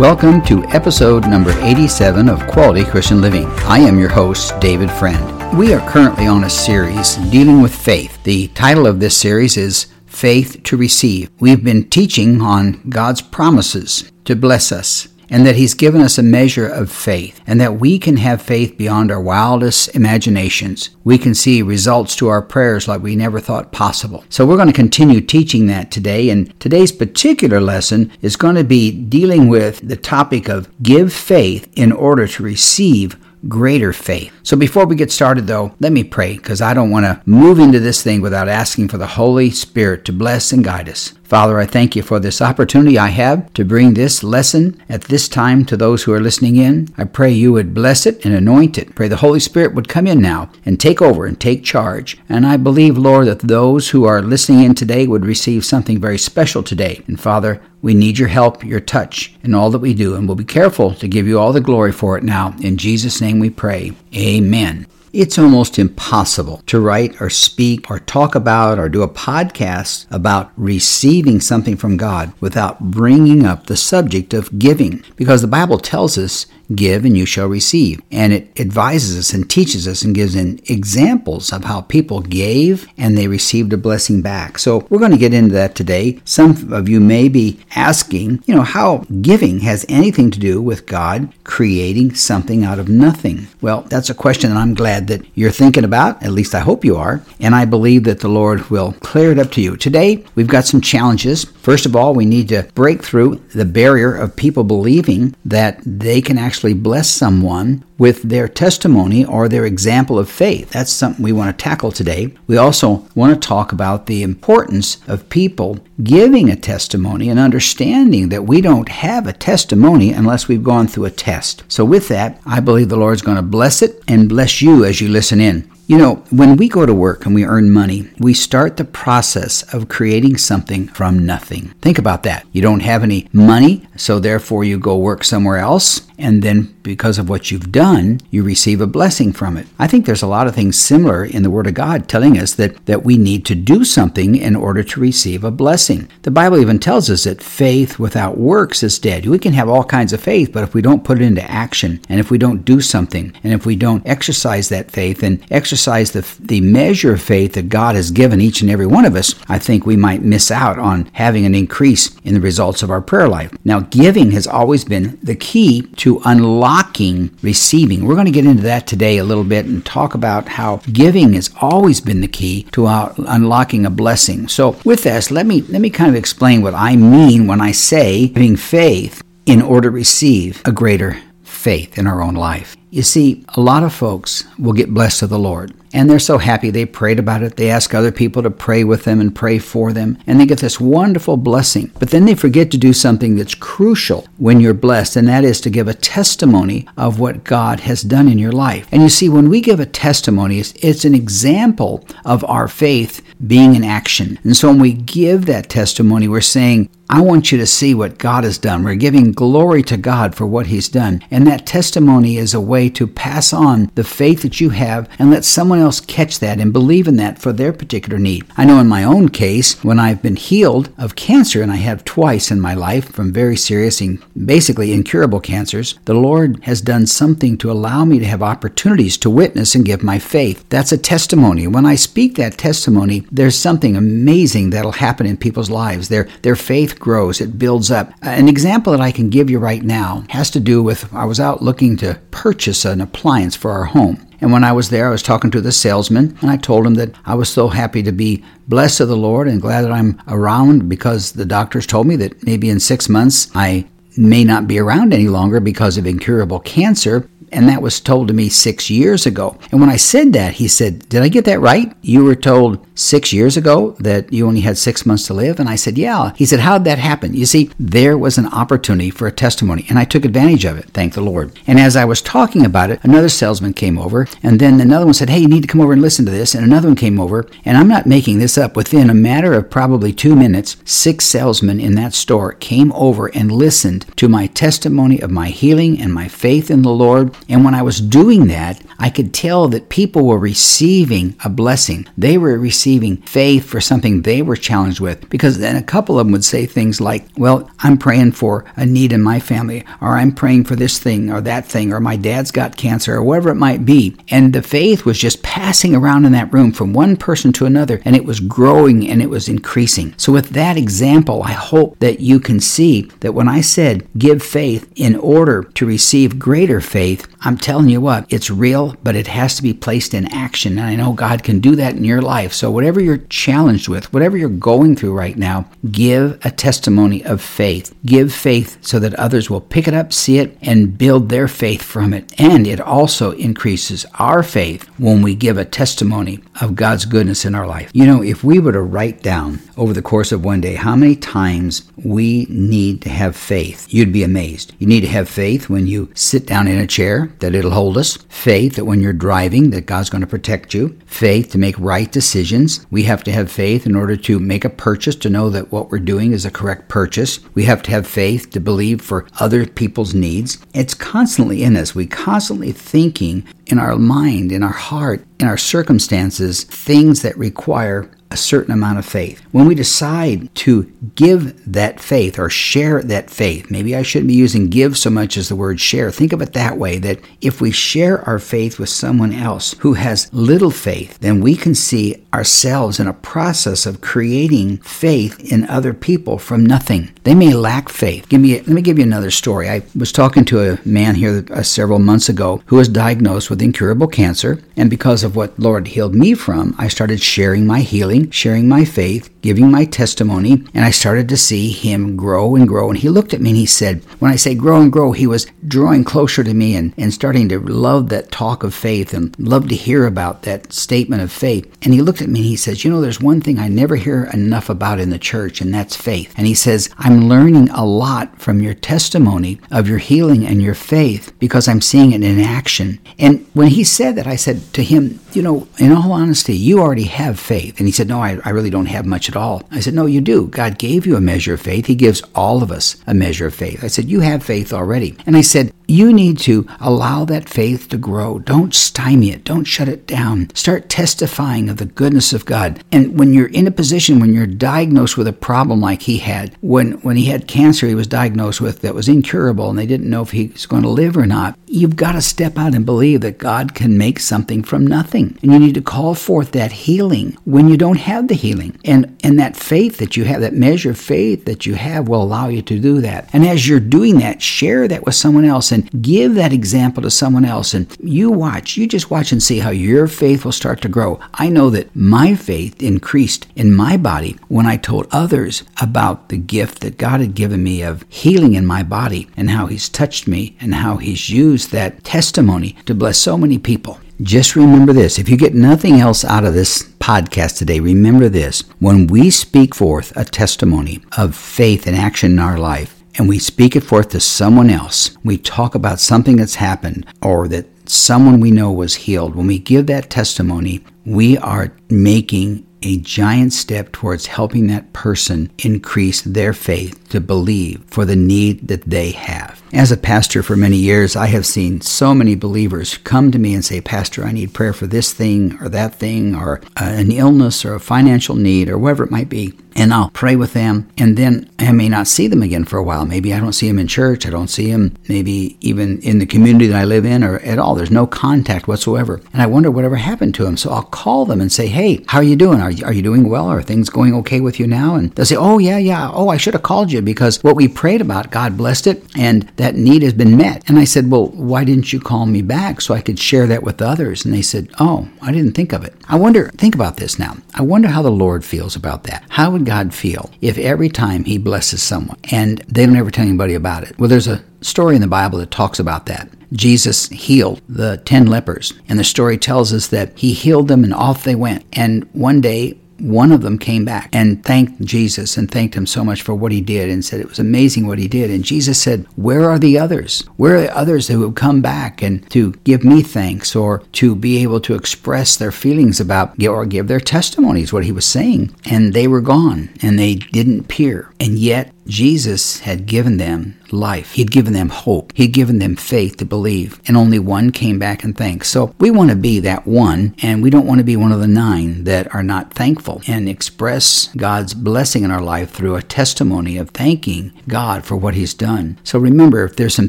Welcome 0.00 0.40
to 0.46 0.64
episode 0.68 1.28
number 1.28 1.50
87 1.60 2.30
of 2.30 2.46
Quality 2.46 2.84
Christian 2.84 3.20
Living. 3.20 3.44
I 3.66 3.80
am 3.80 3.98
your 3.98 4.08
host, 4.08 4.58
David 4.58 4.90
Friend. 4.90 5.58
We 5.58 5.74
are 5.74 5.90
currently 5.90 6.26
on 6.26 6.44
a 6.44 6.48
series 6.48 7.16
dealing 7.16 7.60
with 7.60 7.74
faith. 7.74 8.18
The 8.22 8.48
title 8.48 8.86
of 8.86 8.98
this 8.98 9.14
series 9.14 9.58
is 9.58 9.88
Faith 10.06 10.62
to 10.62 10.78
Receive. 10.78 11.28
We've 11.38 11.62
been 11.62 11.90
teaching 11.90 12.40
on 12.40 12.80
God's 12.88 13.20
promises 13.20 14.10
to 14.24 14.34
bless 14.34 14.72
us 14.72 15.08
and 15.30 15.46
that 15.46 15.56
He's 15.56 15.74
given 15.74 16.00
us 16.00 16.18
a 16.18 16.22
measure 16.22 16.66
of 16.66 16.90
faith, 16.90 17.40
and 17.46 17.60
that 17.60 17.78
we 17.78 17.98
can 17.98 18.18
have 18.18 18.42
faith 18.42 18.76
beyond 18.76 19.10
our 19.10 19.20
wildest 19.20 19.94
imaginations. 19.94 20.90
We 21.04 21.16
can 21.16 21.34
see 21.34 21.62
results 21.62 22.16
to 22.16 22.28
our 22.28 22.42
prayers 22.42 22.88
like 22.88 23.00
we 23.00 23.16
never 23.16 23.40
thought 23.40 23.72
possible. 23.72 24.24
So, 24.28 24.44
we're 24.44 24.56
going 24.56 24.66
to 24.66 24.74
continue 24.74 25.20
teaching 25.20 25.66
that 25.68 25.90
today, 25.90 26.28
and 26.28 26.58
today's 26.60 26.92
particular 26.92 27.60
lesson 27.60 28.12
is 28.20 28.36
going 28.36 28.56
to 28.56 28.64
be 28.64 28.90
dealing 28.90 29.48
with 29.48 29.86
the 29.86 29.96
topic 29.96 30.48
of 30.48 30.68
give 30.82 31.12
faith 31.12 31.70
in 31.74 31.92
order 31.92 32.26
to 32.26 32.42
receive 32.42 33.16
greater 33.48 33.92
faith. 33.92 34.32
So 34.42 34.56
before 34.56 34.86
we 34.86 34.96
get 34.96 35.12
started, 35.12 35.46
though, 35.46 35.74
let 35.80 35.92
me 35.92 36.04
pray 36.04 36.36
because 36.36 36.60
I 36.60 36.74
don't 36.74 36.90
want 36.90 37.06
to 37.06 37.20
move 37.24 37.58
into 37.58 37.80
this 37.80 38.02
thing 38.02 38.20
without 38.20 38.48
asking 38.48 38.88
for 38.88 38.98
the 38.98 39.06
Holy 39.06 39.50
Spirit 39.50 40.04
to 40.06 40.12
bless 40.12 40.52
and 40.52 40.64
guide 40.64 40.88
us. 40.88 41.14
Father, 41.30 41.60
I 41.60 41.66
thank 41.66 41.94
you 41.94 42.02
for 42.02 42.18
this 42.18 42.42
opportunity 42.42 42.98
I 42.98 43.06
have 43.06 43.52
to 43.54 43.64
bring 43.64 43.94
this 43.94 44.24
lesson 44.24 44.82
at 44.88 45.02
this 45.02 45.28
time 45.28 45.64
to 45.66 45.76
those 45.76 46.02
who 46.02 46.12
are 46.12 46.20
listening 46.20 46.56
in. 46.56 46.88
I 46.98 47.04
pray 47.04 47.30
you 47.30 47.52
would 47.52 47.72
bless 47.72 48.04
it 48.04 48.24
and 48.24 48.34
anoint 48.34 48.76
it. 48.76 48.96
Pray 48.96 49.06
the 49.06 49.14
Holy 49.18 49.38
Spirit 49.38 49.72
would 49.72 49.86
come 49.86 50.08
in 50.08 50.20
now 50.20 50.50
and 50.66 50.80
take 50.80 51.00
over 51.00 51.26
and 51.26 51.38
take 51.38 51.62
charge. 51.62 52.18
And 52.28 52.44
I 52.44 52.56
believe, 52.56 52.98
Lord, 52.98 53.28
that 53.28 53.38
those 53.38 53.90
who 53.90 54.06
are 54.06 54.22
listening 54.22 54.64
in 54.64 54.74
today 54.74 55.06
would 55.06 55.24
receive 55.24 55.64
something 55.64 56.00
very 56.00 56.18
special 56.18 56.64
today. 56.64 57.04
And 57.06 57.20
Father, 57.20 57.62
we 57.82 57.94
need 57.94 58.18
your 58.18 58.28
help, 58.28 58.64
your 58.64 58.80
touch 58.80 59.34
in 59.42 59.54
all 59.54 59.70
that 59.70 59.78
we 59.78 59.94
do, 59.94 60.14
and 60.14 60.26
we'll 60.26 60.34
be 60.36 60.44
careful 60.44 60.94
to 60.94 61.08
give 61.08 61.26
you 61.26 61.38
all 61.38 61.52
the 61.52 61.60
glory 61.60 61.92
for 61.92 62.16
it 62.16 62.24
now. 62.24 62.54
In 62.60 62.76
Jesus' 62.76 63.20
name 63.20 63.38
we 63.38 63.50
pray. 63.50 63.92
Amen. 64.14 64.86
It's 65.12 65.40
almost 65.40 65.76
impossible 65.76 66.62
to 66.66 66.78
write 66.78 67.20
or 67.20 67.30
speak 67.30 67.90
or 67.90 67.98
talk 67.98 68.36
about 68.36 68.78
or 68.78 68.88
do 68.88 69.02
a 69.02 69.08
podcast 69.08 70.06
about 70.08 70.52
receiving 70.56 71.40
something 71.40 71.76
from 71.76 71.96
God 71.96 72.32
without 72.40 72.78
bringing 72.92 73.44
up 73.44 73.66
the 73.66 73.76
subject 73.76 74.32
of 74.32 74.56
giving 74.56 75.02
because 75.16 75.42
the 75.42 75.48
Bible 75.48 75.78
tells 75.78 76.16
us 76.16 76.46
Give 76.74 77.04
and 77.04 77.16
you 77.16 77.26
shall 77.26 77.46
receive. 77.46 78.00
And 78.10 78.32
it 78.32 78.60
advises 78.60 79.18
us 79.18 79.32
and 79.32 79.48
teaches 79.48 79.88
us 79.88 80.02
and 80.02 80.14
gives 80.14 80.34
in 80.34 80.60
examples 80.66 81.52
of 81.52 81.64
how 81.64 81.82
people 81.82 82.20
gave 82.20 82.86
and 82.96 83.16
they 83.16 83.28
received 83.28 83.72
a 83.72 83.76
blessing 83.76 84.22
back. 84.22 84.58
So 84.58 84.86
we're 84.88 84.98
going 84.98 85.10
to 85.10 85.18
get 85.18 85.34
into 85.34 85.54
that 85.54 85.74
today. 85.74 86.20
Some 86.24 86.72
of 86.72 86.88
you 86.88 87.00
may 87.00 87.28
be 87.28 87.60
asking, 87.74 88.42
you 88.46 88.54
know, 88.54 88.62
how 88.62 89.04
giving 89.20 89.60
has 89.60 89.86
anything 89.88 90.30
to 90.30 90.38
do 90.38 90.60
with 90.62 90.86
God 90.86 91.32
creating 91.44 92.14
something 92.14 92.64
out 92.64 92.78
of 92.78 92.88
nothing. 92.88 93.48
Well, 93.60 93.82
that's 93.82 94.10
a 94.10 94.14
question 94.14 94.50
that 94.50 94.56
I'm 94.56 94.74
glad 94.74 95.08
that 95.08 95.24
you're 95.34 95.50
thinking 95.50 95.84
about. 95.84 96.22
At 96.22 96.32
least 96.32 96.54
I 96.54 96.60
hope 96.60 96.84
you 96.84 96.96
are. 96.96 97.22
And 97.40 97.54
I 97.54 97.64
believe 97.64 98.04
that 98.04 98.20
the 98.20 98.28
Lord 98.28 98.70
will 98.70 98.92
clear 99.00 99.32
it 99.32 99.38
up 99.38 99.50
to 99.52 99.60
you. 99.60 99.76
Today, 99.76 100.24
we've 100.34 100.46
got 100.46 100.66
some 100.66 100.80
challenges. 100.80 101.44
First 101.44 101.86
of 101.86 101.96
all, 101.96 102.14
we 102.14 102.26
need 102.26 102.48
to 102.50 102.68
break 102.74 103.02
through 103.02 103.36
the 103.54 103.64
barrier 103.64 104.14
of 104.14 104.36
people 104.36 104.64
believing 104.64 105.34
that 105.44 105.80
they 105.84 106.20
can 106.20 106.38
actually 106.38 106.59
actually 106.60 106.74
bless 106.74 107.08
someone 107.08 107.82
with 107.96 108.20
their 108.20 108.46
testimony 108.46 109.24
or 109.24 109.48
their 109.48 109.64
example 109.64 110.18
of 110.18 110.28
faith. 110.28 110.68
That's 110.68 110.92
something 110.92 111.24
we 111.24 111.32
want 111.32 111.56
to 111.56 111.64
tackle 111.64 111.90
today. 111.90 112.34
We 112.46 112.58
also 112.58 113.08
want 113.14 113.32
to 113.32 113.48
talk 113.48 113.72
about 113.72 114.04
the 114.04 114.22
importance 114.22 114.98
of 115.08 115.30
people 115.30 115.78
giving 116.04 116.50
a 116.50 116.56
testimony 116.56 117.30
and 117.30 117.40
understanding 117.40 118.28
that 118.28 118.44
we 118.44 118.60
don't 118.60 118.90
have 118.90 119.26
a 119.26 119.32
testimony 119.32 120.12
unless 120.12 120.48
we've 120.48 120.62
gone 120.62 120.86
through 120.86 121.06
a 121.06 121.10
test. 121.10 121.64
So, 121.66 121.82
with 121.82 122.08
that, 122.08 122.38
I 122.44 122.60
believe 122.60 122.90
the 122.90 122.96
Lord's 122.96 123.22
going 123.22 123.38
to 123.38 123.42
bless 123.42 123.80
it 123.80 124.02
and 124.06 124.28
bless 124.28 124.60
you 124.60 124.84
as 124.84 125.00
you 125.00 125.08
listen 125.08 125.40
in. 125.40 125.66
You 125.90 125.98
know, 125.98 126.22
when 126.30 126.56
we 126.56 126.68
go 126.68 126.86
to 126.86 126.94
work 126.94 127.26
and 127.26 127.34
we 127.34 127.44
earn 127.44 127.72
money, 127.72 128.08
we 128.20 128.32
start 128.32 128.76
the 128.76 128.84
process 128.84 129.64
of 129.74 129.88
creating 129.88 130.36
something 130.36 130.86
from 130.86 131.26
nothing. 131.26 131.74
Think 131.82 131.98
about 131.98 132.22
that. 132.22 132.46
You 132.52 132.62
don't 132.62 132.78
have 132.78 133.02
any 133.02 133.28
money, 133.32 133.88
so 133.96 134.20
therefore 134.20 134.62
you 134.62 134.78
go 134.78 134.96
work 134.96 135.24
somewhere 135.24 135.56
else, 135.56 136.06
and 136.16 136.44
then 136.44 136.76
because 136.84 137.18
of 137.18 137.28
what 137.28 137.50
you've 137.50 137.72
done, 137.72 138.20
you 138.30 138.44
receive 138.44 138.80
a 138.80 138.86
blessing 138.86 139.32
from 139.32 139.56
it. 139.56 139.66
I 139.80 139.88
think 139.88 140.06
there's 140.06 140.22
a 140.22 140.28
lot 140.28 140.46
of 140.46 140.54
things 140.54 140.78
similar 140.78 141.24
in 141.24 141.42
the 141.42 141.50
Word 141.50 141.66
of 141.66 141.74
God 141.74 142.08
telling 142.08 142.38
us 142.38 142.54
that, 142.54 142.86
that 142.86 143.02
we 143.02 143.16
need 143.16 143.44
to 143.46 143.56
do 143.56 143.84
something 143.84 144.36
in 144.36 144.54
order 144.54 144.84
to 144.84 145.00
receive 145.00 145.42
a 145.42 145.50
blessing. 145.50 146.08
The 146.22 146.30
Bible 146.30 146.58
even 146.58 146.78
tells 146.78 147.10
us 147.10 147.24
that 147.24 147.42
faith 147.42 147.98
without 147.98 148.38
works 148.38 148.84
is 148.84 148.98
dead. 149.00 149.26
We 149.26 149.40
can 149.40 149.54
have 149.54 149.68
all 149.68 149.82
kinds 149.82 150.12
of 150.12 150.22
faith, 150.22 150.52
but 150.52 150.62
if 150.62 150.72
we 150.72 150.82
don't 150.82 151.04
put 151.04 151.20
it 151.20 151.24
into 151.24 151.50
action, 151.50 152.00
and 152.08 152.20
if 152.20 152.30
we 152.30 152.38
don't 152.38 152.64
do 152.64 152.80
something, 152.80 153.32
and 153.42 153.52
if 153.52 153.66
we 153.66 153.74
don't 153.74 154.06
exercise 154.06 154.68
that 154.68 154.92
faith 154.92 155.24
and 155.24 155.44
exercise 155.50 155.79
the, 156.12 156.26
the 156.40 156.60
measure 156.60 157.12
of 157.12 157.22
faith 157.22 157.54
that 157.54 157.68
God 157.68 157.94
has 157.94 158.10
given 158.10 158.40
each 158.40 158.60
and 158.60 158.70
every 158.70 158.86
one 158.86 159.04
of 159.04 159.16
us, 159.16 159.34
I 159.48 159.58
think 159.58 159.84
we 159.86 159.96
might 159.96 160.22
miss 160.22 160.50
out 160.50 160.78
on 160.78 161.10
having 161.12 161.44
an 161.44 161.54
increase 161.54 162.16
in 162.24 162.34
the 162.34 162.40
results 162.40 162.82
of 162.82 162.90
our 162.90 163.00
prayer 163.00 163.28
life. 163.28 163.52
Now, 163.64 163.80
giving 163.80 164.30
has 164.32 164.46
always 164.46 164.84
been 164.84 165.18
the 165.22 165.34
key 165.34 165.82
to 165.96 166.20
unlocking 166.24 167.36
receiving. 167.42 168.04
We're 168.04 168.14
going 168.14 168.26
to 168.26 168.32
get 168.32 168.46
into 168.46 168.62
that 168.62 168.86
today 168.86 169.18
a 169.18 169.24
little 169.24 169.44
bit 169.44 169.66
and 169.66 169.84
talk 169.84 170.14
about 170.14 170.48
how 170.48 170.78
giving 170.92 171.32
has 171.34 171.50
always 171.60 172.00
been 172.00 172.20
the 172.20 172.28
key 172.28 172.64
to 172.72 172.86
unlocking 172.86 173.86
a 173.86 173.90
blessing. 173.90 174.48
So, 174.48 174.78
with 174.84 175.04
this, 175.04 175.30
let 175.30 175.46
me 175.46 175.62
let 175.62 175.80
me 175.80 175.90
kind 175.90 176.10
of 176.10 176.16
explain 176.16 176.62
what 176.62 176.74
I 176.74 176.96
mean 176.96 177.46
when 177.46 177.60
I 177.60 177.72
say 177.72 178.28
having 178.28 178.56
faith 178.56 179.22
in 179.46 179.62
order 179.62 179.88
to 179.88 179.94
receive 179.94 180.62
a 180.64 180.72
greater 180.72 181.20
faith 181.42 181.98
in 181.98 182.06
our 182.06 182.22
own 182.22 182.34
life. 182.34 182.76
You 182.92 183.02
see, 183.02 183.44
a 183.54 183.60
lot 183.60 183.84
of 183.84 183.94
folks 183.94 184.42
will 184.58 184.72
get 184.72 184.92
blessed 184.92 185.22
of 185.22 185.30
the 185.30 185.38
Lord, 185.38 185.72
and 185.92 186.10
they're 186.10 186.18
so 186.18 186.38
happy 186.38 186.70
they 186.70 186.84
prayed 186.84 187.20
about 187.20 187.44
it. 187.44 187.56
They 187.56 187.70
ask 187.70 187.94
other 187.94 188.10
people 188.10 188.42
to 188.42 188.50
pray 188.50 188.82
with 188.82 189.04
them 189.04 189.20
and 189.20 189.32
pray 189.32 189.60
for 189.60 189.92
them, 189.92 190.18
and 190.26 190.40
they 190.40 190.46
get 190.46 190.58
this 190.58 190.80
wonderful 190.80 191.36
blessing. 191.36 191.92
But 192.00 192.10
then 192.10 192.24
they 192.24 192.34
forget 192.34 192.72
to 192.72 192.78
do 192.78 192.92
something 192.92 193.36
that's 193.36 193.54
crucial 193.54 194.26
when 194.38 194.58
you're 194.58 194.74
blessed, 194.74 195.14
and 195.14 195.28
that 195.28 195.44
is 195.44 195.60
to 195.60 195.70
give 195.70 195.86
a 195.86 195.94
testimony 195.94 196.88
of 196.96 197.20
what 197.20 197.44
God 197.44 197.78
has 197.80 198.02
done 198.02 198.26
in 198.26 198.38
your 198.40 198.50
life. 198.50 198.88
And 198.90 199.02
you 199.02 199.08
see, 199.08 199.28
when 199.28 199.48
we 199.50 199.60
give 199.60 199.78
a 199.78 199.86
testimony, 199.86 200.58
it's, 200.58 200.72
it's 200.82 201.04
an 201.04 201.14
example 201.14 202.04
of 202.24 202.44
our 202.44 202.66
faith 202.66 203.22
being 203.46 203.76
in 203.76 203.84
action. 203.84 204.36
And 204.42 204.56
so 204.56 204.68
when 204.68 204.80
we 204.80 204.94
give 204.94 205.46
that 205.46 205.68
testimony, 205.68 206.26
we're 206.26 206.40
saying, 206.40 206.90
I 207.12 207.22
want 207.22 207.50
you 207.50 207.58
to 207.58 207.66
see 207.66 207.92
what 207.92 208.18
God 208.18 208.44
has 208.44 208.56
done. 208.56 208.84
We're 208.84 208.94
giving 208.94 209.32
glory 209.32 209.82
to 209.82 209.96
God 209.96 210.36
for 210.36 210.46
what 210.46 210.68
He's 210.68 210.88
done. 210.88 211.24
And 211.28 211.44
that 211.44 211.66
testimony 211.66 212.36
is 212.36 212.54
a 212.54 212.60
way 212.60 212.88
to 212.90 213.08
pass 213.08 213.52
on 213.52 213.90
the 213.96 214.04
faith 214.04 214.42
that 214.42 214.60
you 214.60 214.70
have 214.70 215.08
and 215.18 215.28
let 215.28 215.44
someone 215.44 215.80
else 215.80 215.98
catch 215.98 216.38
that 216.38 216.60
and 216.60 216.72
believe 216.72 217.08
in 217.08 217.16
that 217.16 217.40
for 217.40 217.52
their 217.52 217.72
particular 217.72 218.16
need. 218.16 218.46
I 218.56 218.64
know 218.64 218.78
in 218.78 218.86
my 218.86 219.02
own 219.02 219.28
case, 219.30 219.82
when 219.82 219.98
I've 219.98 220.22
been 220.22 220.36
healed 220.36 220.94
of 220.96 221.16
cancer, 221.16 221.62
and 221.62 221.72
I 221.72 221.76
have 221.76 222.04
twice 222.04 222.48
in 222.48 222.60
my 222.60 222.74
life 222.74 223.10
from 223.10 223.32
very 223.32 223.56
serious 223.56 224.00
and 224.00 224.22
basically 224.46 224.92
incurable 224.92 225.40
cancers, 225.40 225.98
the 226.04 226.14
Lord 226.14 226.62
has 226.62 226.80
done 226.80 227.08
something 227.08 227.58
to 227.58 227.72
allow 227.72 228.04
me 228.04 228.20
to 228.20 228.26
have 228.26 228.40
opportunities 228.40 229.16
to 229.18 229.30
witness 229.30 229.74
and 229.74 229.84
give 229.84 230.04
my 230.04 230.20
faith. 230.20 230.64
That's 230.68 230.92
a 230.92 230.96
testimony. 230.96 231.66
When 231.66 231.86
I 231.86 231.96
speak 231.96 232.36
that 232.36 232.56
testimony, 232.56 233.26
there's 233.32 233.58
something 233.58 233.96
amazing 233.96 234.70
that'll 234.70 234.92
happen 234.92 235.26
in 235.26 235.36
people's 235.36 235.70
lives. 235.70 236.08
Their, 236.08 236.28
their 236.42 236.54
faith 236.54 236.99
grows, 237.00 237.40
it 237.40 237.58
builds 237.58 237.90
up. 237.90 238.12
An 238.22 238.48
example 238.48 238.92
that 238.92 239.00
I 239.00 239.10
can 239.10 239.30
give 239.30 239.50
you 239.50 239.58
right 239.58 239.82
now 239.82 240.24
has 240.28 240.50
to 240.50 240.60
do 240.60 240.82
with 240.82 241.12
I 241.12 241.24
was 241.24 241.40
out 241.40 241.62
looking 241.62 241.96
to 241.96 242.20
purchase 242.30 242.84
an 242.84 243.00
appliance 243.00 243.56
for 243.56 243.72
our 243.72 243.86
home. 243.86 244.24
And 244.40 244.52
when 244.52 244.64
I 244.64 244.72
was 244.72 244.88
there, 244.88 245.08
I 245.08 245.10
was 245.10 245.22
talking 245.22 245.50
to 245.50 245.60
the 245.60 245.72
salesman, 245.72 246.38
and 246.40 246.50
I 246.50 246.56
told 246.56 246.86
him 246.86 246.94
that 246.94 247.14
I 247.26 247.34
was 247.34 247.48
so 247.48 247.68
happy 247.68 248.02
to 248.04 248.12
be 248.12 248.42
blessed 248.68 249.00
of 249.00 249.08
the 249.08 249.16
Lord 249.16 249.48
and 249.48 249.60
glad 249.60 249.82
that 249.82 249.92
I'm 249.92 250.20
around 250.28 250.88
because 250.88 251.32
the 251.32 251.44
doctors 251.44 251.86
told 251.86 252.06
me 252.06 252.16
that 252.16 252.42
maybe 252.44 252.70
in 252.70 252.80
six 252.80 253.08
months 253.08 253.50
I 253.54 253.86
may 254.16 254.44
not 254.44 254.66
be 254.66 254.78
around 254.78 255.12
any 255.12 255.28
longer 255.28 255.60
because 255.60 255.96
of 255.98 256.06
incurable 256.06 256.60
cancer 256.60 257.28
and 257.52 257.68
that 257.68 257.82
was 257.82 258.00
told 258.00 258.28
to 258.28 258.34
me 258.34 258.48
six 258.48 258.90
years 258.90 259.26
ago. 259.26 259.58
And 259.70 259.80
when 259.80 259.90
I 259.90 259.96
said 259.96 260.32
that, 260.32 260.54
he 260.54 260.68
said, 260.68 261.08
Did 261.08 261.22
I 261.22 261.28
get 261.28 261.44
that 261.46 261.60
right? 261.60 261.92
You 262.02 262.24
were 262.24 262.34
told 262.34 262.84
six 262.98 263.32
years 263.32 263.56
ago 263.56 263.96
that 264.00 264.32
you 264.32 264.46
only 264.46 264.60
had 264.60 264.78
six 264.78 265.04
months 265.06 265.26
to 265.26 265.34
live? 265.34 265.58
And 265.58 265.68
I 265.68 265.76
said, 265.76 265.98
Yeah. 265.98 266.32
He 266.36 266.46
said, 266.46 266.60
How'd 266.60 266.84
that 266.84 266.98
happen? 266.98 267.34
You 267.34 267.46
see, 267.46 267.70
there 267.78 268.16
was 268.16 268.38
an 268.38 268.46
opportunity 268.46 269.10
for 269.10 269.26
a 269.26 269.32
testimony, 269.32 269.86
and 269.88 269.98
I 269.98 270.04
took 270.04 270.24
advantage 270.24 270.64
of 270.64 270.78
it, 270.78 270.86
thank 270.90 271.14
the 271.14 271.20
Lord. 271.20 271.58
And 271.66 271.78
as 271.78 271.96
I 271.96 272.04
was 272.04 272.22
talking 272.22 272.64
about 272.64 272.90
it, 272.90 273.00
another 273.02 273.28
salesman 273.28 273.74
came 273.74 273.98
over, 273.98 274.26
and 274.42 274.60
then 274.60 274.80
another 274.80 275.04
one 275.04 275.14
said, 275.14 275.30
Hey, 275.30 275.38
you 275.38 275.48
need 275.48 275.62
to 275.62 275.68
come 275.68 275.80
over 275.80 275.92
and 275.92 276.02
listen 276.02 276.24
to 276.26 276.32
this. 276.32 276.54
And 276.54 276.64
another 276.64 276.88
one 276.88 276.96
came 276.96 277.20
over, 277.20 277.46
and 277.64 277.76
I'm 277.76 277.88
not 277.88 278.06
making 278.06 278.38
this 278.38 278.58
up. 278.58 278.76
Within 278.76 279.10
a 279.10 279.14
matter 279.14 279.54
of 279.54 279.70
probably 279.70 280.12
two 280.12 280.36
minutes, 280.36 280.76
six 280.84 281.24
salesmen 281.26 281.80
in 281.80 281.94
that 281.96 282.14
store 282.14 282.52
came 282.52 282.92
over 282.92 283.26
and 283.28 283.50
listened 283.50 284.06
to 284.16 284.28
my 284.28 284.46
testimony 284.46 285.20
of 285.20 285.30
my 285.30 285.48
healing 285.48 286.00
and 286.00 286.12
my 286.12 286.28
faith 286.28 286.70
in 286.70 286.82
the 286.82 286.90
Lord 286.90 287.34
And 287.48 287.64
when 287.64 287.74
I 287.74 287.82
was 287.82 288.00
doing 288.00 288.46
that, 288.48 288.80
I 288.98 289.10
could 289.10 289.32
tell 289.32 289.68
that 289.68 289.88
people 289.88 290.26
were 290.26 290.38
receiving 290.38 291.36
a 291.44 291.48
blessing. 291.48 292.06
They 292.16 292.38
were 292.38 292.58
receiving 292.58 293.18
faith 293.18 293.64
for 293.64 293.80
something 293.80 294.22
they 294.22 294.42
were 294.42 294.56
challenged 294.56 295.00
with. 295.00 295.28
Because 295.30 295.58
then 295.58 295.76
a 295.76 295.82
couple 295.82 296.18
of 296.18 296.26
them 296.26 296.32
would 296.32 296.44
say 296.44 296.66
things 296.66 297.00
like, 297.00 297.26
Well, 297.36 297.70
I'm 297.80 297.98
praying 297.98 298.32
for 298.32 298.64
a 298.76 298.84
need 298.86 299.12
in 299.12 299.22
my 299.22 299.40
family, 299.40 299.84
or 300.00 300.16
I'm 300.16 300.32
praying 300.32 300.64
for 300.64 300.76
this 300.76 300.98
thing 300.98 301.30
or 301.30 301.40
that 301.42 301.66
thing, 301.66 301.92
or 301.92 302.00
my 302.00 302.16
dad's 302.16 302.50
got 302.50 302.76
cancer, 302.76 303.16
or 303.16 303.22
whatever 303.22 303.50
it 303.50 303.56
might 303.56 303.84
be. 303.84 304.16
And 304.28 304.52
the 304.52 304.62
faith 304.62 305.04
was 305.04 305.18
just 305.18 305.42
passing 305.42 305.94
around 305.94 306.24
in 306.24 306.32
that 306.32 306.52
room 306.52 306.72
from 306.72 306.92
one 306.92 307.16
person 307.16 307.52
to 307.54 307.66
another, 307.66 308.00
and 308.04 308.16
it 308.16 308.24
was 308.24 308.40
growing 308.40 309.08
and 309.08 309.22
it 309.22 309.30
was 309.30 309.48
increasing. 309.48 310.14
So, 310.16 310.32
with 310.32 310.50
that 310.50 310.76
example, 310.76 311.42
I 311.42 311.52
hope 311.52 311.98
that 312.00 312.20
you 312.20 312.40
can 312.40 312.60
see 312.60 313.10
that 313.20 313.32
when 313.32 313.48
I 313.48 313.60
said 313.60 314.06
give 314.18 314.42
faith 314.42 314.90
in 314.96 315.16
order 315.16 315.62
to 315.62 315.86
receive 315.86 316.38
greater 316.38 316.80
faith, 316.80 317.26
I'm 317.42 317.56
telling 317.56 317.88
you 317.88 318.00
what, 318.02 318.26
it's 318.28 318.50
real, 318.50 318.96
but 319.02 319.16
it 319.16 319.26
has 319.28 319.56
to 319.56 319.62
be 319.62 319.72
placed 319.72 320.12
in 320.12 320.30
action. 320.32 320.78
And 320.78 320.86
I 320.86 320.94
know 320.94 321.14
God 321.14 321.42
can 321.42 321.58
do 321.58 321.74
that 321.76 321.94
in 321.96 322.04
your 322.04 322.20
life. 322.20 322.52
So, 322.52 322.70
whatever 322.70 323.00
you're 323.00 323.16
challenged 323.16 323.88
with, 323.88 324.12
whatever 324.12 324.36
you're 324.36 324.50
going 324.50 324.94
through 324.94 325.14
right 325.14 325.36
now, 325.36 325.70
give 325.90 326.38
a 326.44 326.50
testimony 326.50 327.24
of 327.24 327.40
faith. 327.40 327.94
Give 328.04 328.32
faith 328.32 328.76
so 328.82 328.98
that 328.98 329.14
others 329.14 329.48
will 329.48 329.62
pick 329.62 329.88
it 329.88 329.94
up, 329.94 330.12
see 330.12 330.38
it, 330.38 330.56
and 330.60 330.98
build 330.98 331.30
their 331.30 331.48
faith 331.48 331.82
from 331.82 332.12
it. 332.12 332.30
And 332.38 332.66
it 332.66 332.80
also 332.80 333.30
increases 333.32 334.04
our 334.18 334.42
faith 334.42 334.84
when 334.98 335.22
we 335.22 335.34
give 335.34 335.56
a 335.56 335.64
testimony 335.64 336.40
of 336.60 336.74
God's 336.74 337.06
goodness 337.06 337.46
in 337.46 337.54
our 337.54 337.66
life. 337.66 337.90
You 337.94 338.04
know, 338.04 338.22
if 338.22 338.44
we 338.44 338.58
were 338.58 338.72
to 338.72 338.82
write 338.82 339.22
down 339.22 339.60
over 339.78 339.94
the 339.94 340.02
course 340.02 340.30
of 340.30 340.44
one 340.44 340.60
day 340.60 340.74
how 340.74 340.94
many 340.94 341.16
times 341.16 341.90
we 341.96 342.46
need 342.50 343.00
to 343.02 343.08
have 343.08 343.34
faith, 343.34 343.86
you'd 343.92 344.12
be 344.12 344.24
amazed. 344.24 344.74
You 344.78 344.86
need 344.86 345.00
to 345.00 345.08
have 345.08 345.28
faith 345.28 345.70
when 345.70 345.86
you 345.86 346.10
sit 346.14 346.46
down 346.46 346.68
in 346.68 346.78
a 346.78 346.86
chair 346.86 347.29
that 347.38 347.54
it'll 347.54 347.70
hold 347.70 347.96
us, 347.96 348.16
faith 348.28 348.76
that 348.76 348.84
when 348.84 349.00
you're 349.00 349.12
driving 349.12 349.70
that 349.70 349.86
God's 349.86 350.10
going 350.10 350.20
to 350.20 350.26
protect 350.26 350.74
you, 350.74 350.98
faith 351.06 351.50
to 351.52 351.58
make 351.58 351.78
right 351.78 352.10
decisions. 352.10 352.84
We 352.90 353.04
have 353.04 353.24
to 353.24 353.32
have 353.32 353.50
faith 353.50 353.86
in 353.86 353.94
order 353.94 354.16
to 354.16 354.38
make 354.38 354.64
a 354.64 354.70
purchase 354.70 355.14
to 355.16 355.30
know 355.30 355.48
that 355.50 355.70
what 355.70 355.90
we're 355.90 355.98
doing 355.98 356.32
is 356.32 356.44
a 356.44 356.50
correct 356.50 356.88
purchase. 356.88 357.40
We 357.54 357.64
have 357.64 357.82
to 357.84 357.90
have 357.92 358.06
faith 358.06 358.50
to 358.50 358.60
believe 358.60 359.00
for 359.00 359.26
other 359.38 359.66
people's 359.66 360.14
needs. 360.14 360.58
It's 360.74 360.94
constantly 360.94 361.62
in 361.62 361.76
us. 361.76 361.94
We 361.94 362.06
constantly 362.06 362.72
thinking 362.72 363.46
in 363.66 363.78
our 363.78 363.96
mind, 363.96 364.52
in 364.52 364.62
our 364.62 364.70
heart, 364.72 365.24
in 365.38 365.46
our 365.46 365.56
circumstances, 365.56 366.64
things 366.64 367.22
that 367.22 367.38
require 367.38 368.10
a 368.30 368.36
certain 368.36 368.72
amount 368.72 368.98
of 368.98 369.04
faith. 369.04 369.42
When 369.50 369.66
we 369.66 369.74
decide 369.74 370.54
to 370.56 370.84
give 371.16 371.72
that 371.72 372.00
faith 372.00 372.38
or 372.38 372.48
share 372.48 373.02
that 373.02 373.30
faith, 373.30 373.70
maybe 373.70 373.96
I 373.96 374.02
shouldn't 374.02 374.28
be 374.28 374.34
using 374.34 374.68
give 374.68 374.96
so 374.96 375.10
much 375.10 375.36
as 375.36 375.48
the 375.48 375.56
word 375.56 375.80
share. 375.80 376.10
Think 376.10 376.32
of 376.32 376.40
it 376.40 376.52
that 376.52 376.78
way 376.78 376.98
that 376.98 377.18
if 377.40 377.60
we 377.60 377.72
share 377.72 378.22
our 378.28 378.38
faith 378.38 378.78
with 378.78 378.88
someone 378.88 379.32
else 379.32 379.74
who 379.80 379.94
has 379.94 380.32
little 380.32 380.70
faith, 380.70 381.18
then 381.18 381.40
we 381.40 381.56
can 381.56 381.74
see 381.74 382.24
ourselves 382.32 383.00
in 383.00 383.08
a 383.08 383.12
process 383.12 383.86
of 383.86 384.00
creating 384.00 384.78
faith 384.78 385.52
in 385.52 385.68
other 385.68 385.92
people 385.92 386.38
from 386.38 386.64
nothing. 386.64 387.10
They 387.24 387.34
may 387.34 387.52
lack 387.52 387.88
faith. 387.88 388.28
Give 388.28 388.40
me 388.40 388.58
let 388.60 388.68
me 388.68 388.82
give 388.82 388.98
you 388.98 389.04
another 389.04 389.30
story. 389.30 389.68
I 389.68 389.82
was 389.96 390.12
talking 390.12 390.44
to 390.46 390.72
a 390.72 390.78
man 390.86 391.16
here 391.16 391.44
uh, 391.50 391.62
several 391.62 391.98
months 391.98 392.28
ago 392.28 392.62
who 392.66 392.76
was 392.76 392.88
diagnosed 392.88 393.50
with 393.50 393.62
incurable 393.62 394.06
cancer, 394.06 394.62
and 394.76 394.88
because 394.88 395.24
of 395.24 395.34
what 395.34 395.58
Lord 395.58 395.88
healed 395.88 396.14
me 396.14 396.34
from, 396.34 396.74
I 396.78 396.88
started 396.88 397.20
sharing 397.20 397.66
my 397.66 397.80
healing 397.80 398.19
sharing 398.30 398.68
my 398.68 398.84
faith, 398.84 399.30
giving 399.42 399.70
my 399.70 399.84
testimony, 399.84 400.64
and 400.74 400.84
I 400.84 400.90
started 400.90 401.28
to 401.28 401.36
see 401.36 401.70
him 401.70 402.16
grow 402.16 402.56
and 402.56 402.68
grow. 402.68 402.90
And 402.90 402.98
he 402.98 403.08
looked 403.08 403.34
at 403.34 403.40
me 403.40 403.50
and 403.50 403.56
he 403.56 403.66
said, 403.66 404.02
When 404.18 404.30
I 404.30 404.36
say 404.36 404.54
grow 404.54 404.80
and 404.80 404.92
grow, 404.92 405.12
he 405.12 405.26
was 405.26 405.46
drawing 405.66 406.04
closer 406.04 406.44
to 406.44 406.54
me 406.54 406.76
and, 406.76 406.92
and 406.96 407.12
starting 407.12 407.48
to 407.48 407.60
love 407.60 408.08
that 408.10 408.30
talk 408.30 408.62
of 408.62 408.74
faith 408.74 409.14
and 409.14 409.34
love 409.38 409.68
to 409.68 409.74
hear 409.74 410.06
about 410.06 410.42
that 410.42 410.72
statement 410.72 411.22
of 411.22 411.32
faith. 411.32 411.70
And 411.82 411.94
he 411.94 412.02
looked 412.02 412.22
at 412.22 412.28
me 412.28 412.40
and 412.40 412.48
he 412.48 412.56
says, 412.56 412.84
You 412.84 412.90
know, 412.90 413.00
there's 413.00 413.20
one 413.20 413.40
thing 413.40 413.58
I 413.58 413.68
never 413.68 413.96
hear 413.96 414.24
enough 414.32 414.68
about 414.68 415.00
in 415.00 415.10
the 415.10 415.18
church, 415.18 415.60
and 415.60 415.72
that's 415.72 415.96
faith. 415.96 416.34
And 416.36 416.46
he 416.46 416.54
says, 416.54 416.90
I'm 416.98 417.28
learning 417.28 417.70
a 417.70 417.84
lot 417.84 418.40
from 418.40 418.60
your 418.60 418.74
testimony 418.74 419.60
of 419.70 419.88
your 419.88 419.98
healing 419.98 420.46
and 420.46 420.62
your 420.62 420.74
faith 420.74 421.32
because 421.38 421.68
I'm 421.68 421.80
seeing 421.80 422.12
it 422.12 422.22
in 422.22 422.40
action. 422.40 422.98
And 423.18 423.46
when 423.54 423.68
he 423.68 423.84
said 423.84 424.16
that, 424.16 424.26
I 424.26 424.36
said 424.36 424.72
to 424.74 424.82
him, 424.82 425.20
You 425.32 425.42
know, 425.42 425.68
in 425.78 425.92
all 425.92 426.12
honesty, 426.12 426.56
you 426.56 426.80
already 426.80 427.04
have 427.04 427.38
faith. 427.38 427.78
And 427.78 427.88
he 427.88 427.92
said, 427.92 428.08
No, 428.08 428.20
I, 428.22 428.38
I 428.44 428.50
really 428.50 428.70
don't 428.70 428.86
have 428.86 429.06
much 429.06 429.29
at 429.30 429.36
all. 429.36 429.62
I 429.70 429.80
said, 429.80 429.94
No, 429.94 430.06
you 430.06 430.20
do. 430.20 430.48
God 430.48 430.78
gave 430.78 431.06
you 431.06 431.16
a 431.16 431.20
measure 431.20 431.54
of 431.54 431.60
faith. 431.60 431.86
He 431.86 431.94
gives 431.94 432.22
all 432.34 432.62
of 432.62 432.70
us 432.70 432.96
a 433.06 433.14
measure 433.14 433.46
of 433.46 433.54
faith. 433.54 433.82
I 433.82 433.86
said, 433.86 434.10
You 434.10 434.20
have 434.20 434.42
faith 434.42 434.72
already. 434.72 435.16
And 435.26 435.36
I 435.36 435.40
said, 435.40 435.72
You 435.90 436.12
need 436.12 436.38
to 436.40 436.68
allow 436.78 437.24
that 437.24 437.48
faith 437.48 437.88
to 437.88 437.98
grow. 437.98 438.38
Don't 438.38 438.72
stymie 438.72 439.32
it. 439.32 439.42
Don't 439.42 439.64
shut 439.64 439.88
it 439.88 440.06
down. 440.06 440.48
Start 440.54 440.88
testifying 440.88 441.68
of 441.68 441.78
the 441.78 441.84
goodness 441.84 442.32
of 442.32 442.44
God. 442.44 442.80
And 442.92 443.18
when 443.18 443.34
you're 443.34 443.48
in 443.48 443.66
a 443.66 443.72
position, 443.72 444.20
when 444.20 444.32
you're 444.32 444.46
diagnosed 444.46 445.16
with 445.16 445.26
a 445.26 445.32
problem 445.32 445.80
like 445.80 446.02
he 446.02 446.18
had, 446.18 446.56
when, 446.60 446.92
when 447.02 447.16
he 447.16 447.24
had 447.24 447.48
cancer, 447.48 447.88
he 447.88 447.96
was 447.96 448.06
diagnosed 448.06 448.60
with 448.60 448.82
that 448.82 448.94
was 448.94 449.08
incurable 449.08 449.68
and 449.68 449.76
they 449.76 449.84
didn't 449.84 450.08
know 450.08 450.22
if 450.22 450.30
he 450.30 450.46
was 450.46 450.64
going 450.64 450.84
to 450.84 450.88
live 450.88 451.16
or 451.16 451.26
not, 451.26 451.58
you've 451.66 451.96
got 451.96 452.12
to 452.12 452.22
step 452.22 452.56
out 452.56 452.76
and 452.76 452.86
believe 452.86 453.22
that 453.22 453.38
God 453.38 453.74
can 453.74 453.98
make 453.98 454.20
something 454.20 454.62
from 454.62 454.86
nothing. 454.86 455.36
And 455.42 455.52
you 455.52 455.58
need 455.58 455.74
to 455.74 455.82
call 455.82 456.14
forth 456.14 456.52
that 456.52 456.70
healing 456.70 457.36
when 457.44 457.68
you 457.68 457.76
don't 457.76 457.98
have 457.98 458.28
the 458.28 458.34
healing. 458.34 458.78
And, 458.84 459.18
and 459.24 459.40
that 459.40 459.56
faith 459.56 459.98
that 459.98 460.16
you 460.16 460.22
have, 460.22 460.40
that 460.40 460.54
measure 460.54 460.90
of 460.90 460.98
faith 460.98 461.46
that 461.46 461.66
you 461.66 461.74
have, 461.74 462.08
will 462.08 462.22
allow 462.22 462.46
you 462.46 462.62
to 462.62 462.78
do 462.78 463.00
that. 463.00 463.28
And 463.32 463.44
as 463.44 463.68
you're 463.68 463.80
doing 463.80 464.18
that, 464.18 464.40
share 464.40 464.86
that 464.86 465.04
with 465.04 465.16
someone 465.16 465.44
else 465.44 465.72
and 465.72 465.79
give 466.02 466.34
that 466.34 466.52
example 466.52 467.02
to 467.02 467.10
someone 467.10 467.44
else. 467.44 467.74
And 467.74 467.94
you 468.00 468.30
watch, 468.30 468.76
you 468.76 468.86
just 468.86 469.10
watch 469.10 469.32
and 469.32 469.42
see 469.42 469.58
how 469.58 469.70
your 469.70 470.06
faith 470.06 470.44
will 470.44 470.52
start 470.52 470.80
to 470.82 470.88
grow. 470.88 471.20
I 471.34 471.48
know 471.48 471.70
that 471.70 471.94
my 471.94 472.34
faith 472.34 472.82
increased 472.82 473.46
in 473.56 473.74
my 473.74 473.96
body 473.96 474.36
when 474.48 474.66
I 474.66 474.76
told 474.76 475.06
others 475.10 475.62
about 475.80 476.28
the 476.28 476.38
gift 476.38 476.80
that 476.80 476.98
God 476.98 477.20
had 477.20 477.34
given 477.34 477.62
me 477.62 477.82
of 477.82 478.04
healing 478.08 478.54
in 478.54 478.66
my 478.66 478.82
body 478.82 479.28
and 479.36 479.50
how 479.50 479.66
He's 479.66 479.88
touched 479.88 480.26
me 480.26 480.56
and 480.60 480.74
how 480.74 480.96
He's 480.96 481.30
used 481.30 481.72
that 481.72 482.04
testimony 482.04 482.76
to 482.86 482.94
bless 482.94 483.18
so 483.18 483.36
many 483.36 483.58
people. 483.58 483.98
Just 484.22 484.54
remember 484.54 484.92
this 484.92 485.18
if 485.18 485.30
you 485.30 485.38
get 485.38 485.54
nothing 485.54 485.98
else 485.98 486.26
out 486.26 486.44
of 486.44 486.52
this 486.52 486.82
podcast 486.82 487.56
today, 487.56 487.80
remember 487.80 488.28
this. 488.28 488.62
When 488.78 489.06
we 489.06 489.30
speak 489.30 489.74
forth 489.74 490.14
a 490.14 490.26
testimony 490.26 491.00
of 491.16 491.34
faith 491.34 491.86
and 491.86 491.96
action 491.96 492.32
in 492.32 492.38
our 492.38 492.58
life, 492.58 492.99
and 493.20 493.28
we 493.28 493.38
speak 493.38 493.76
it 493.76 493.82
forth 493.82 494.08
to 494.08 494.18
someone 494.18 494.70
else, 494.70 495.14
we 495.22 495.36
talk 495.36 495.74
about 495.74 496.00
something 496.00 496.36
that's 496.36 496.54
happened 496.54 497.04
or 497.20 497.48
that 497.48 497.66
someone 497.86 498.40
we 498.40 498.50
know 498.50 498.72
was 498.72 498.94
healed. 498.94 499.34
When 499.34 499.46
we 499.46 499.58
give 499.58 499.88
that 499.88 500.08
testimony, 500.08 500.82
we 501.04 501.36
are 501.36 501.76
making 501.90 502.66
a 502.82 502.96
giant 502.96 503.52
step 503.52 503.92
towards 503.92 504.24
helping 504.24 504.68
that 504.68 504.94
person 504.94 505.52
increase 505.58 506.22
their 506.22 506.54
faith 506.54 507.10
to 507.10 507.20
believe 507.20 507.84
for 507.88 508.06
the 508.06 508.16
need 508.16 508.68
that 508.68 508.84
they 508.84 509.10
have. 509.10 509.62
As 509.74 509.92
a 509.92 509.98
pastor 509.98 510.42
for 510.42 510.56
many 510.56 510.78
years, 510.78 511.14
I 511.14 511.26
have 511.26 511.44
seen 511.44 511.82
so 511.82 512.14
many 512.14 512.34
believers 512.34 512.96
come 512.96 513.30
to 513.32 513.38
me 513.38 513.52
and 513.52 513.62
say, 513.62 513.82
Pastor, 513.82 514.24
I 514.24 514.32
need 514.32 514.54
prayer 514.54 514.72
for 514.72 514.86
this 514.86 515.12
thing 515.12 515.58
or 515.60 515.68
that 515.68 515.94
thing 515.94 516.34
or 516.34 516.62
uh, 516.80 516.84
an 516.84 517.12
illness 517.12 517.66
or 517.66 517.74
a 517.74 517.80
financial 517.80 518.34
need 518.34 518.70
or 518.70 518.78
whatever 518.78 519.04
it 519.04 519.10
might 519.10 519.28
be 519.28 519.52
and 519.76 519.92
I'll 519.92 520.10
pray 520.10 520.36
with 520.36 520.52
them. 520.52 520.90
And 520.98 521.16
then 521.16 521.48
I 521.58 521.72
may 521.72 521.88
not 521.88 522.06
see 522.06 522.26
them 522.26 522.42
again 522.42 522.64
for 522.64 522.78
a 522.78 522.82
while. 522.82 523.04
Maybe 523.04 523.32
I 523.34 523.40
don't 523.40 523.52
see 523.52 523.68
them 523.68 523.78
in 523.78 523.86
church. 523.86 524.26
I 524.26 524.30
don't 524.30 524.48
see 524.48 524.70
them 524.70 524.96
maybe 525.08 525.56
even 525.60 526.00
in 526.00 526.18
the 526.18 526.26
community 526.26 526.66
that 526.68 526.80
I 526.80 526.84
live 526.84 527.04
in 527.04 527.22
or 527.22 527.38
at 527.40 527.58
all. 527.58 527.74
There's 527.74 527.90
no 527.90 528.06
contact 528.06 528.68
whatsoever. 528.68 529.20
And 529.32 529.42
I 529.42 529.46
wonder 529.46 529.70
whatever 529.70 529.96
happened 529.96 530.34
to 530.36 530.44
them. 530.44 530.56
So 530.56 530.70
I'll 530.70 530.82
call 530.82 531.24
them 531.24 531.40
and 531.40 531.52
say, 531.52 531.66
Hey, 531.66 532.04
how 532.08 532.18
are 532.18 532.24
you 532.24 532.36
doing? 532.36 532.60
Are 532.60 532.70
you, 532.70 532.84
are 532.84 532.92
you 532.92 533.02
doing 533.02 533.28
well? 533.28 533.46
Are 533.46 533.62
things 533.62 533.90
going 533.90 534.14
okay 534.14 534.40
with 534.40 534.58
you 534.58 534.66
now? 534.66 534.94
And 534.94 535.12
they'll 535.12 535.26
say, 535.26 535.36
Oh, 535.36 535.58
yeah, 535.58 535.78
yeah. 535.78 536.10
Oh, 536.12 536.28
I 536.28 536.36
should 536.36 536.54
have 536.54 536.62
called 536.62 536.92
you 536.92 537.02
because 537.02 537.42
what 537.42 537.56
we 537.56 537.68
prayed 537.68 538.00
about, 538.00 538.30
God 538.30 538.56
blessed 538.56 538.86
it 538.86 539.04
and 539.16 539.42
that 539.56 539.74
need 539.74 540.02
has 540.02 540.12
been 540.12 540.36
met. 540.36 540.62
And 540.68 540.78
I 540.78 540.84
said, 540.84 541.10
Well, 541.10 541.28
why 541.28 541.64
didn't 541.64 541.92
you 541.92 542.00
call 542.00 542.26
me 542.26 542.42
back 542.42 542.80
so 542.80 542.94
I 542.94 543.00
could 543.00 543.18
share 543.18 543.46
that 543.46 543.62
with 543.62 543.82
others? 543.82 544.24
And 544.24 544.34
they 544.34 544.42
said, 544.42 544.68
Oh, 544.78 545.08
I 545.22 545.32
didn't 545.32 545.52
think 545.52 545.72
of 545.72 545.84
it. 545.84 545.94
I 546.08 546.16
wonder, 546.16 546.48
think 546.56 546.74
about 546.74 546.96
this 546.96 547.18
now. 547.18 547.36
I 547.54 547.62
wonder 547.62 547.88
how 547.88 548.02
the 548.02 548.10
Lord 548.10 548.44
feels 548.44 548.76
about 548.76 549.04
that. 549.04 549.24
How 549.28 549.54
would 549.60 549.66
God 549.66 549.94
feel 549.94 550.30
if 550.40 550.58
every 550.58 550.88
time 550.88 551.24
He 551.24 551.38
blesses 551.38 551.82
someone 551.82 552.18
and 552.30 552.58
they 552.68 552.86
don't 552.86 552.96
ever 552.96 553.10
tell 553.10 553.26
anybody 553.26 553.54
about 553.54 553.84
it? 553.84 553.98
Well, 553.98 554.08
there's 554.08 554.26
a 554.26 554.42
story 554.60 554.94
in 554.94 555.00
the 555.00 555.06
Bible 555.06 555.38
that 555.38 555.50
talks 555.50 555.78
about 555.78 556.06
that. 556.06 556.28
Jesus 556.52 557.08
healed 557.08 557.60
the 557.68 557.98
10 557.98 558.26
lepers, 558.26 558.72
and 558.88 558.98
the 558.98 559.04
story 559.04 559.38
tells 559.38 559.72
us 559.72 559.88
that 559.88 560.18
He 560.18 560.32
healed 560.32 560.68
them 560.68 560.82
and 560.82 560.94
off 560.94 561.24
they 561.24 561.34
went. 561.34 561.64
And 561.72 562.08
one 562.12 562.40
day, 562.40 562.78
one 563.00 563.32
of 563.32 563.42
them 563.42 563.58
came 563.58 563.84
back 563.84 564.08
and 564.12 564.44
thanked 564.44 564.80
Jesus 564.82 565.36
and 565.36 565.50
thanked 565.50 565.74
him 565.74 565.86
so 565.86 566.04
much 566.04 566.22
for 566.22 566.34
what 566.34 566.52
he 566.52 566.60
did 566.60 566.90
and 566.90 567.04
said 567.04 567.20
it 567.20 567.28
was 567.28 567.38
amazing 567.38 567.86
what 567.86 567.98
he 567.98 568.08
did. 568.08 568.30
And 568.30 568.44
Jesus 568.44 568.80
said, 568.80 569.06
Where 569.16 569.48
are 569.50 569.58
the 569.58 569.78
others? 569.78 570.22
Where 570.36 570.56
are 570.56 570.60
the 570.62 570.76
others 570.76 571.08
who 571.08 571.22
have 571.22 571.34
come 571.34 571.60
back 571.60 572.02
and 572.02 572.28
to 572.30 572.52
give 572.64 572.84
me 572.84 573.02
thanks 573.02 573.56
or 573.56 573.82
to 573.92 574.14
be 574.14 574.42
able 574.42 574.60
to 574.60 574.74
express 574.74 575.36
their 575.36 575.52
feelings 575.52 576.00
about 576.00 576.42
or 576.42 576.66
give 576.66 576.88
their 576.88 577.00
testimonies, 577.00 577.72
what 577.72 577.84
he 577.84 577.92
was 577.92 578.06
saying? 578.06 578.54
And 578.64 578.92
they 578.92 579.08
were 579.08 579.20
gone 579.20 579.70
and 579.82 579.98
they 579.98 580.16
didn't 580.16 580.60
appear. 580.60 581.12
And 581.18 581.38
yet 581.38 581.72
Jesus 581.90 582.60
had 582.60 582.86
given 582.86 583.16
them 583.16 583.60
life. 583.72 584.12
He'd 584.12 584.30
given 584.30 584.52
them 584.52 584.68
hope. 584.68 585.12
He'd 585.16 585.32
given 585.32 585.58
them 585.58 585.76
faith 585.76 586.16
to 586.18 586.24
believe. 586.24 586.80
And 586.86 586.96
only 586.96 587.18
one 587.18 587.50
came 587.50 587.78
back 587.78 588.04
and 588.04 588.16
thanked. 588.16 588.46
So 588.46 588.74
we 588.78 588.90
want 588.90 589.10
to 589.10 589.16
be 589.16 589.40
that 589.40 589.66
one, 589.66 590.14
and 590.22 590.42
we 590.42 590.50
don't 590.50 590.66
want 590.66 590.78
to 590.78 590.84
be 590.84 590.96
one 590.96 591.12
of 591.12 591.20
the 591.20 591.28
nine 591.28 591.84
that 591.84 592.12
are 592.14 592.22
not 592.22 592.54
thankful 592.54 593.02
and 593.06 593.28
express 593.28 594.08
God's 594.16 594.54
blessing 594.54 595.02
in 595.02 595.10
our 595.10 595.20
life 595.20 595.50
through 595.50 595.76
a 595.76 595.82
testimony 595.82 596.56
of 596.56 596.70
thanking 596.70 597.32
God 597.48 597.84
for 597.84 597.96
what 597.96 598.14
He's 598.14 598.34
done. 598.34 598.78
So 598.84 598.98
remember, 598.98 599.44
if 599.44 599.56
there's 599.56 599.74
some 599.74 599.88